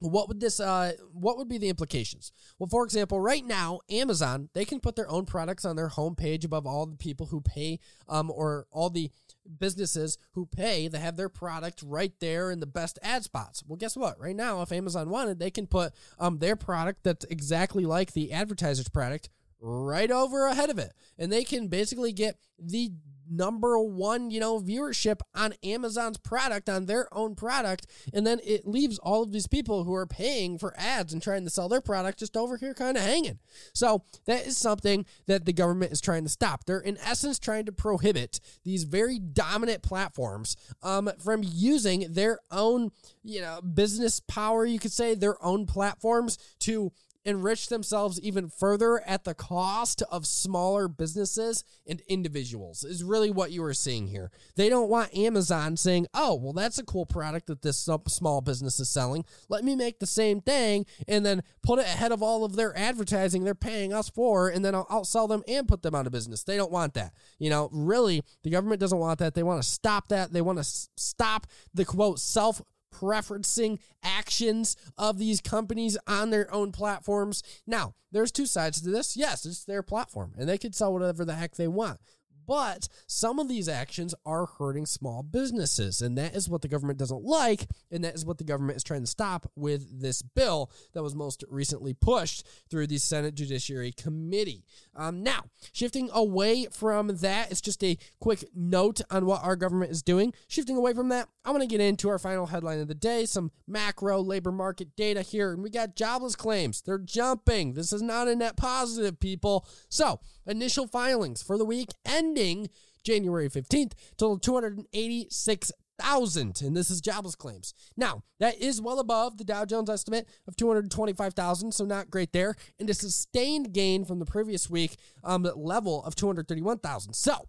what 0.00 0.28
would 0.28 0.40
this 0.40 0.60
uh 0.60 0.92
what 1.12 1.38
would 1.38 1.48
be 1.48 1.56
the 1.56 1.70
implications 1.70 2.30
well 2.58 2.68
for 2.68 2.84
example 2.84 3.18
right 3.18 3.46
now 3.46 3.80
amazon 3.90 4.48
they 4.52 4.64
can 4.64 4.78
put 4.78 4.94
their 4.94 5.08
own 5.08 5.24
products 5.24 5.64
on 5.64 5.74
their 5.74 5.88
homepage 5.88 6.44
above 6.44 6.66
all 6.66 6.84
the 6.84 6.96
people 6.96 7.26
who 7.26 7.40
pay 7.40 7.78
um 8.08 8.30
or 8.30 8.66
all 8.70 8.90
the 8.90 9.10
businesses 9.58 10.18
who 10.32 10.46
pay 10.46 10.88
they 10.88 10.98
have 10.98 11.16
their 11.16 11.28
product 11.28 11.82
right 11.84 12.12
there 12.20 12.50
in 12.50 12.60
the 12.60 12.66
best 12.66 12.98
ad 13.02 13.24
spots. 13.24 13.62
Well 13.66 13.76
guess 13.76 13.96
what? 13.96 14.20
Right 14.20 14.36
now 14.36 14.62
if 14.62 14.72
amazon 14.72 15.10
wanted 15.10 15.38
they 15.38 15.50
can 15.50 15.66
put 15.66 15.92
um 16.18 16.38
their 16.38 16.56
product 16.56 17.02
that's 17.02 17.24
exactly 17.26 17.84
like 17.84 18.12
the 18.12 18.32
advertiser's 18.32 18.88
product 18.88 19.28
right 19.60 20.10
over 20.10 20.46
ahead 20.46 20.70
of 20.70 20.78
it. 20.78 20.92
And 21.18 21.32
they 21.32 21.44
can 21.44 21.68
basically 21.68 22.12
get 22.12 22.38
the 22.58 22.92
number 23.30 23.78
one, 23.78 24.30
you 24.30 24.40
know, 24.40 24.60
viewership 24.60 25.20
on 25.34 25.54
Amazon's 25.62 26.18
product, 26.18 26.68
on 26.68 26.86
their 26.86 27.12
own 27.12 27.34
product. 27.34 27.86
And 28.12 28.26
then 28.26 28.40
it 28.44 28.66
leaves 28.66 28.98
all 28.98 29.22
of 29.22 29.32
these 29.32 29.46
people 29.46 29.84
who 29.84 29.94
are 29.94 30.06
paying 30.06 30.58
for 30.58 30.74
ads 30.76 31.12
and 31.12 31.22
trying 31.22 31.44
to 31.44 31.50
sell 31.50 31.68
their 31.68 31.80
product 31.80 32.18
just 32.18 32.36
over 32.36 32.56
here 32.56 32.74
kind 32.74 32.96
of 32.96 33.02
hanging. 33.02 33.38
So 33.74 34.04
that 34.26 34.46
is 34.46 34.56
something 34.56 35.06
that 35.26 35.44
the 35.44 35.52
government 35.52 35.92
is 35.92 36.00
trying 36.00 36.24
to 36.24 36.30
stop. 36.30 36.64
They're 36.64 36.80
in 36.80 36.98
essence 36.98 37.38
trying 37.38 37.66
to 37.66 37.72
prohibit 37.72 38.40
these 38.64 38.84
very 38.84 39.18
dominant 39.18 39.82
platforms 39.82 40.56
um, 40.82 41.10
from 41.22 41.42
using 41.44 42.12
their 42.12 42.38
own, 42.50 42.90
you 43.22 43.40
know, 43.40 43.60
business 43.60 44.20
power, 44.20 44.64
you 44.64 44.78
could 44.78 44.92
say, 44.92 45.14
their 45.14 45.42
own 45.44 45.66
platforms 45.66 46.38
to 46.60 46.92
enrich 47.26 47.68
themselves 47.68 48.20
even 48.20 48.48
further 48.48 49.00
at 49.02 49.24
the 49.24 49.34
cost 49.34 50.02
of 50.10 50.26
smaller 50.26 50.86
businesses 50.86 51.64
and 51.86 52.00
individuals 52.08 52.84
is 52.84 53.02
really 53.02 53.30
what 53.30 53.50
you 53.50 53.62
are 53.64 53.74
seeing 53.74 54.06
here. 54.06 54.30
They 54.54 54.68
don't 54.68 54.88
want 54.88 55.14
Amazon 55.14 55.76
saying, 55.76 56.06
"Oh, 56.14 56.34
well 56.36 56.52
that's 56.52 56.78
a 56.78 56.84
cool 56.84 57.04
product 57.04 57.48
that 57.48 57.62
this 57.62 57.88
small 58.08 58.40
business 58.40 58.78
is 58.78 58.88
selling. 58.88 59.24
Let 59.48 59.64
me 59.64 59.74
make 59.74 59.98
the 59.98 60.06
same 60.06 60.40
thing 60.40 60.86
and 61.08 61.26
then 61.26 61.42
put 61.62 61.80
it 61.80 61.86
ahead 61.86 62.12
of 62.12 62.22
all 62.22 62.44
of 62.44 62.54
their 62.54 62.76
advertising 62.78 63.44
they're 63.44 63.54
paying 63.54 63.92
us 63.92 64.08
for 64.08 64.48
and 64.48 64.64
then 64.64 64.74
I'll 64.74 64.86
outsell 64.86 65.28
them 65.28 65.42
and 65.48 65.66
put 65.66 65.82
them 65.82 65.94
out 65.94 66.06
of 66.06 66.12
business." 66.12 66.44
They 66.44 66.56
don't 66.56 66.72
want 66.72 66.94
that. 66.94 67.12
You 67.38 67.50
know, 67.50 67.68
really, 67.72 68.22
the 68.44 68.50
government 68.50 68.80
doesn't 68.80 68.98
want 68.98 69.18
that. 69.18 69.34
They 69.34 69.42
want 69.42 69.62
to 69.62 69.68
stop 69.68 70.08
that. 70.08 70.32
They 70.32 70.42
want 70.42 70.58
to 70.58 70.64
stop 70.96 71.48
the 71.74 71.84
quote 71.84 72.20
self 72.20 72.62
preferencing 72.94 73.78
actions 74.02 74.76
of 74.96 75.18
these 75.18 75.40
companies 75.40 75.98
on 76.06 76.30
their 76.30 76.52
own 76.52 76.72
platforms. 76.72 77.42
Now, 77.66 77.94
there's 78.12 78.32
two 78.32 78.46
sides 78.46 78.80
to 78.82 78.90
this. 78.90 79.16
Yes, 79.16 79.44
it's 79.44 79.64
their 79.64 79.82
platform 79.82 80.32
and 80.38 80.48
they 80.48 80.58
could 80.58 80.74
sell 80.74 80.92
whatever 80.92 81.24
the 81.24 81.34
heck 81.34 81.56
they 81.56 81.68
want. 81.68 82.00
But 82.46 82.88
some 83.06 83.38
of 83.38 83.48
these 83.48 83.68
actions 83.68 84.14
are 84.24 84.46
hurting 84.46 84.86
small 84.86 85.22
businesses, 85.22 86.00
and 86.00 86.16
that 86.18 86.34
is 86.34 86.48
what 86.48 86.62
the 86.62 86.68
government 86.68 86.98
doesn't 86.98 87.24
like, 87.24 87.66
and 87.90 88.04
that 88.04 88.14
is 88.14 88.24
what 88.24 88.38
the 88.38 88.44
government 88.44 88.76
is 88.76 88.84
trying 88.84 89.02
to 89.02 89.06
stop 89.06 89.50
with 89.56 90.00
this 90.00 90.22
bill 90.22 90.70
that 90.92 91.02
was 91.02 91.14
most 91.14 91.44
recently 91.48 91.94
pushed 91.94 92.46
through 92.70 92.86
the 92.86 92.98
Senate 92.98 93.34
Judiciary 93.34 93.92
Committee. 93.92 94.64
Um, 94.94 95.22
now, 95.22 95.44
shifting 95.72 96.10
away 96.12 96.66
from 96.70 97.08
that, 97.08 97.50
it's 97.50 97.60
just 97.60 97.82
a 97.82 97.98
quick 98.20 98.44
note 98.54 99.00
on 99.10 99.26
what 99.26 99.42
our 99.42 99.56
government 99.56 99.90
is 99.90 100.02
doing. 100.02 100.32
Shifting 100.48 100.76
away 100.76 100.94
from 100.94 101.08
that, 101.08 101.28
I 101.44 101.50
want 101.50 101.62
to 101.62 101.68
get 101.68 101.80
into 101.80 102.08
our 102.08 102.18
final 102.18 102.46
headline 102.46 102.80
of 102.80 102.88
the 102.88 102.94
day 102.94 103.26
some 103.26 103.50
macro 103.66 104.20
labor 104.20 104.52
market 104.52 104.96
data 104.96 105.22
here, 105.22 105.52
and 105.52 105.62
we 105.62 105.70
got 105.70 105.96
jobless 105.96 106.36
claims. 106.36 106.82
They're 106.82 106.98
jumping. 106.98 107.74
This 107.74 107.92
is 107.92 108.02
not 108.02 108.28
a 108.28 108.36
net 108.36 108.56
positive, 108.56 109.20
people. 109.20 109.66
So, 109.88 110.20
initial 110.46 110.86
filings 110.86 111.42
for 111.42 111.58
the 111.58 111.64
week 111.64 111.90
ending 112.36 112.68
January 113.02 113.48
15th 113.48 113.94
total 114.16 114.38
286,000 114.38 116.62
and 116.62 116.76
this 116.76 116.90
is 116.90 117.00
jobless 117.00 117.34
claims. 117.34 117.72
Now, 117.96 118.22
that 118.40 118.60
is 118.60 118.82
well 118.82 118.98
above 118.98 119.38
the 119.38 119.44
Dow 119.44 119.64
Jones 119.64 119.88
estimate 119.88 120.28
of 120.46 120.56
225,000, 120.56 121.72
so 121.72 121.84
not 121.84 122.10
great 122.10 122.32
there, 122.32 122.56
and 122.78 122.90
a 122.90 122.94
sustained 122.94 123.72
gain 123.72 124.04
from 124.04 124.18
the 124.18 124.26
previous 124.26 124.68
week 124.68 124.96
um 125.24 125.48
level 125.56 126.04
of 126.04 126.14
231,000. 126.16 127.14
So, 127.14 127.48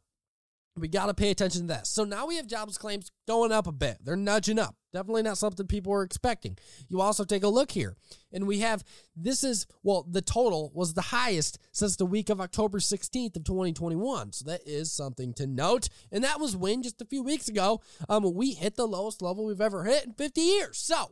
we 0.77 0.87
got 0.87 1.07
to 1.07 1.13
pay 1.13 1.31
attention 1.31 1.61
to 1.61 1.67
that. 1.67 1.87
So 1.87 2.03
now 2.03 2.27
we 2.27 2.35
have 2.37 2.47
jobs 2.47 2.77
claims 2.77 3.11
going 3.27 3.51
up 3.51 3.67
a 3.67 3.71
bit. 3.71 3.97
They're 4.03 4.15
nudging 4.15 4.59
up. 4.59 4.75
Definitely 4.93 5.23
not 5.23 5.37
something 5.37 5.67
people 5.67 5.91
were 5.91 6.03
expecting. 6.03 6.57
You 6.87 7.01
also 7.01 7.23
take 7.23 7.43
a 7.43 7.47
look 7.47 7.71
here, 7.71 7.95
and 8.31 8.47
we 8.47 8.59
have 8.59 8.83
this 9.15 9.43
is 9.43 9.67
well, 9.83 10.05
the 10.09 10.21
total 10.21 10.71
was 10.73 10.93
the 10.93 11.01
highest 11.01 11.59
since 11.71 11.97
the 11.97 12.05
week 12.05 12.29
of 12.29 12.39
October 12.39 12.79
16th 12.79 13.35
of 13.35 13.43
2021. 13.43 14.31
So 14.31 14.45
that 14.45 14.61
is 14.65 14.91
something 14.91 15.33
to 15.33 15.45
note. 15.45 15.89
And 16.11 16.23
that 16.23 16.39
was 16.39 16.55
when 16.55 16.83
just 16.83 17.01
a 17.01 17.05
few 17.05 17.21
weeks 17.21 17.49
ago, 17.49 17.81
um, 18.07 18.33
we 18.33 18.53
hit 18.53 18.75
the 18.75 18.87
lowest 18.87 19.21
level 19.21 19.45
we've 19.45 19.61
ever 19.61 19.83
hit 19.83 20.05
in 20.05 20.13
50 20.13 20.41
years. 20.41 20.77
So 20.77 21.11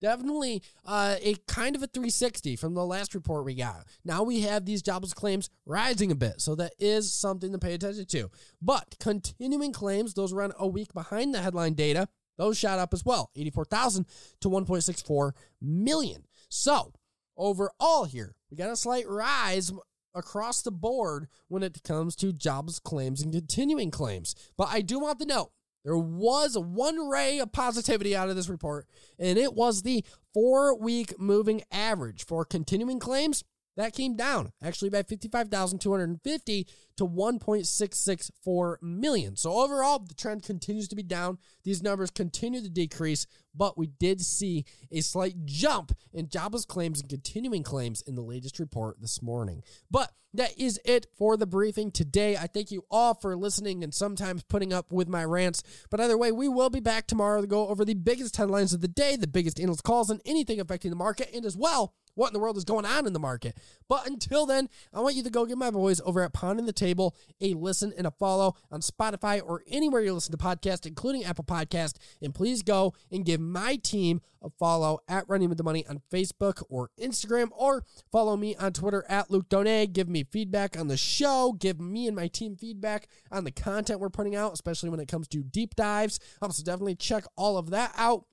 definitely 0.00 0.62
uh, 0.84 1.16
a 1.20 1.34
kind 1.46 1.76
of 1.76 1.82
a 1.82 1.86
360 1.86 2.56
from 2.56 2.74
the 2.74 2.84
last 2.84 3.14
report 3.14 3.44
we 3.44 3.54
got. 3.54 3.84
Now 4.04 4.22
we 4.22 4.40
have 4.42 4.64
these 4.64 4.82
jobless 4.82 5.14
claims 5.14 5.50
rising 5.66 6.10
a 6.10 6.16
bit, 6.16 6.40
so 6.40 6.54
that 6.56 6.72
is 6.78 7.12
something 7.12 7.52
to 7.52 7.58
pay 7.58 7.74
attention 7.74 8.06
to. 8.06 8.30
But 8.60 8.96
continuing 9.00 9.72
claims, 9.72 10.14
those 10.14 10.32
run 10.32 10.52
a 10.58 10.66
week 10.66 10.92
behind 10.92 11.34
the 11.34 11.42
headline 11.42 11.74
data, 11.74 12.08
those 12.36 12.56
shot 12.56 12.78
up 12.78 12.94
as 12.94 13.04
well, 13.04 13.30
84,000 13.34 14.06
to 14.40 14.48
1.64 14.48 15.32
million. 15.60 16.24
So 16.48 16.92
overall 17.36 18.04
here, 18.04 18.34
we 18.50 18.56
got 18.56 18.70
a 18.70 18.76
slight 18.76 19.08
rise 19.08 19.72
across 20.14 20.62
the 20.62 20.70
board 20.70 21.28
when 21.48 21.62
it 21.62 21.82
comes 21.82 22.16
to 22.16 22.32
jobs 22.32 22.78
claims 22.78 23.22
and 23.22 23.32
continuing 23.32 23.90
claims. 23.90 24.34
But 24.56 24.68
I 24.70 24.80
do 24.80 24.98
want 24.98 25.18
to 25.20 25.26
note 25.26 25.52
there 25.88 25.96
was 25.96 26.58
one 26.58 27.08
ray 27.08 27.38
of 27.38 27.50
positivity 27.50 28.14
out 28.14 28.28
of 28.28 28.36
this 28.36 28.50
report, 28.50 28.86
and 29.18 29.38
it 29.38 29.54
was 29.54 29.80
the 29.80 30.04
four 30.34 30.78
week 30.78 31.18
moving 31.18 31.62
average 31.72 32.26
for 32.26 32.44
continuing 32.44 32.98
claims. 32.98 33.42
That 33.78 33.94
came 33.94 34.16
down 34.16 34.50
actually 34.60 34.90
by 34.90 35.04
55,250 35.04 36.66
to 36.96 37.06
1.664 37.06 38.82
million. 38.82 39.36
So 39.36 39.52
overall, 39.52 40.00
the 40.00 40.14
trend 40.14 40.42
continues 40.42 40.88
to 40.88 40.96
be 40.96 41.04
down. 41.04 41.38
These 41.62 41.80
numbers 41.80 42.10
continue 42.10 42.60
to 42.60 42.68
decrease, 42.68 43.28
but 43.54 43.78
we 43.78 43.86
did 43.86 44.20
see 44.20 44.64
a 44.90 45.00
slight 45.00 45.44
jump 45.44 45.92
in 46.12 46.28
jobless 46.28 46.64
claims 46.64 47.00
and 47.00 47.08
continuing 47.08 47.62
claims 47.62 48.02
in 48.02 48.16
the 48.16 48.20
latest 48.20 48.58
report 48.58 49.00
this 49.00 49.22
morning. 49.22 49.62
But 49.88 50.10
that 50.34 50.58
is 50.58 50.80
it 50.84 51.06
for 51.16 51.36
the 51.36 51.46
briefing 51.46 51.92
today. 51.92 52.36
I 52.36 52.48
thank 52.48 52.72
you 52.72 52.84
all 52.90 53.14
for 53.14 53.36
listening 53.36 53.84
and 53.84 53.94
sometimes 53.94 54.42
putting 54.42 54.72
up 54.72 54.92
with 54.92 55.08
my 55.08 55.24
rants. 55.24 55.62
But 55.88 56.00
either 56.00 56.18
way, 56.18 56.32
we 56.32 56.48
will 56.48 56.68
be 56.68 56.80
back 56.80 57.06
tomorrow 57.06 57.40
to 57.40 57.46
go 57.46 57.68
over 57.68 57.84
the 57.84 57.94
biggest 57.94 58.36
headlines 58.36 58.72
of 58.72 58.80
the 58.80 58.88
day, 58.88 59.14
the 59.14 59.28
biggest 59.28 59.60
analyst 59.60 59.84
calls, 59.84 60.10
and 60.10 60.20
anything 60.26 60.60
affecting 60.60 60.90
the 60.90 60.96
market, 60.96 61.30
and 61.32 61.46
as 61.46 61.56
well 61.56 61.94
what 62.18 62.28
in 62.28 62.32
the 62.32 62.40
world 62.40 62.56
is 62.56 62.64
going 62.64 62.84
on 62.84 63.06
in 63.06 63.12
the 63.12 63.18
market. 63.18 63.56
But 63.88 64.06
until 64.06 64.44
then, 64.44 64.68
I 64.92 65.00
want 65.00 65.14
you 65.14 65.22
to 65.22 65.30
go 65.30 65.46
give 65.46 65.56
my 65.56 65.70
boys 65.70 66.00
over 66.04 66.22
at 66.22 66.32
Pounding 66.32 66.66
the 66.66 66.72
Table 66.72 67.14
a 67.40 67.54
listen 67.54 67.92
and 67.96 68.06
a 68.06 68.10
follow 68.10 68.56
on 68.70 68.80
Spotify 68.80 69.40
or 69.42 69.62
anywhere 69.68 70.02
you 70.02 70.12
listen 70.12 70.36
to 70.36 70.38
podcasts, 70.38 70.84
including 70.84 71.24
Apple 71.24 71.44
Podcast. 71.44 71.94
And 72.20 72.34
please 72.34 72.62
go 72.62 72.92
and 73.12 73.24
give 73.24 73.40
my 73.40 73.76
team 73.76 74.20
a 74.42 74.50
follow 74.50 75.00
at 75.08 75.28
Running 75.28 75.48
with 75.48 75.58
the 75.58 75.64
Money 75.64 75.86
on 75.86 76.02
Facebook 76.12 76.62
or 76.68 76.90
Instagram, 77.00 77.48
or 77.52 77.84
follow 78.10 78.36
me 78.36 78.54
on 78.56 78.72
Twitter 78.72 79.04
at 79.08 79.30
Luke 79.30 79.48
Donay. 79.48 79.92
Give 79.92 80.08
me 80.08 80.24
feedback 80.24 80.78
on 80.78 80.88
the 80.88 80.96
show. 80.96 81.56
Give 81.58 81.80
me 81.80 82.06
and 82.06 82.16
my 82.16 82.28
team 82.28 82.56
feedback 82.56 83.08
on 83.30 83.44
the 83.44 83.50
content 83.50 84.00
we're 84.00 84.10
putting 84.10 84.36
out, 84.36 84.52
especially 84.52 84.90
when 84.90 85.00
it 85.00 85.08
comes 85.08 85.28
to 85.28 85.42
deep 85.42 85.74
dives. 85.74 86.20
Um, 86.42 86.50
so 86.50 86.62
definitely 86.62 86.96
check 86.96 87.24
all 87.36 87.56
of 87.56 87.70
that 87.70 87.92
out. 87.96 88.24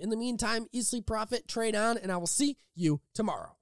In 0.00 0.10
the 0.10 0.16
meantime, 0.16 0.66
easily 0.72 1.00
profit, 1.00 1.48
trade 1.48 1.74
on, 1.74 1.96
and 1.98 2.12
I 2.12 2.16
will 2.16 2.26
see 2.26 2.58
you 2.74 3.00
tomorrow. 3.14 3.56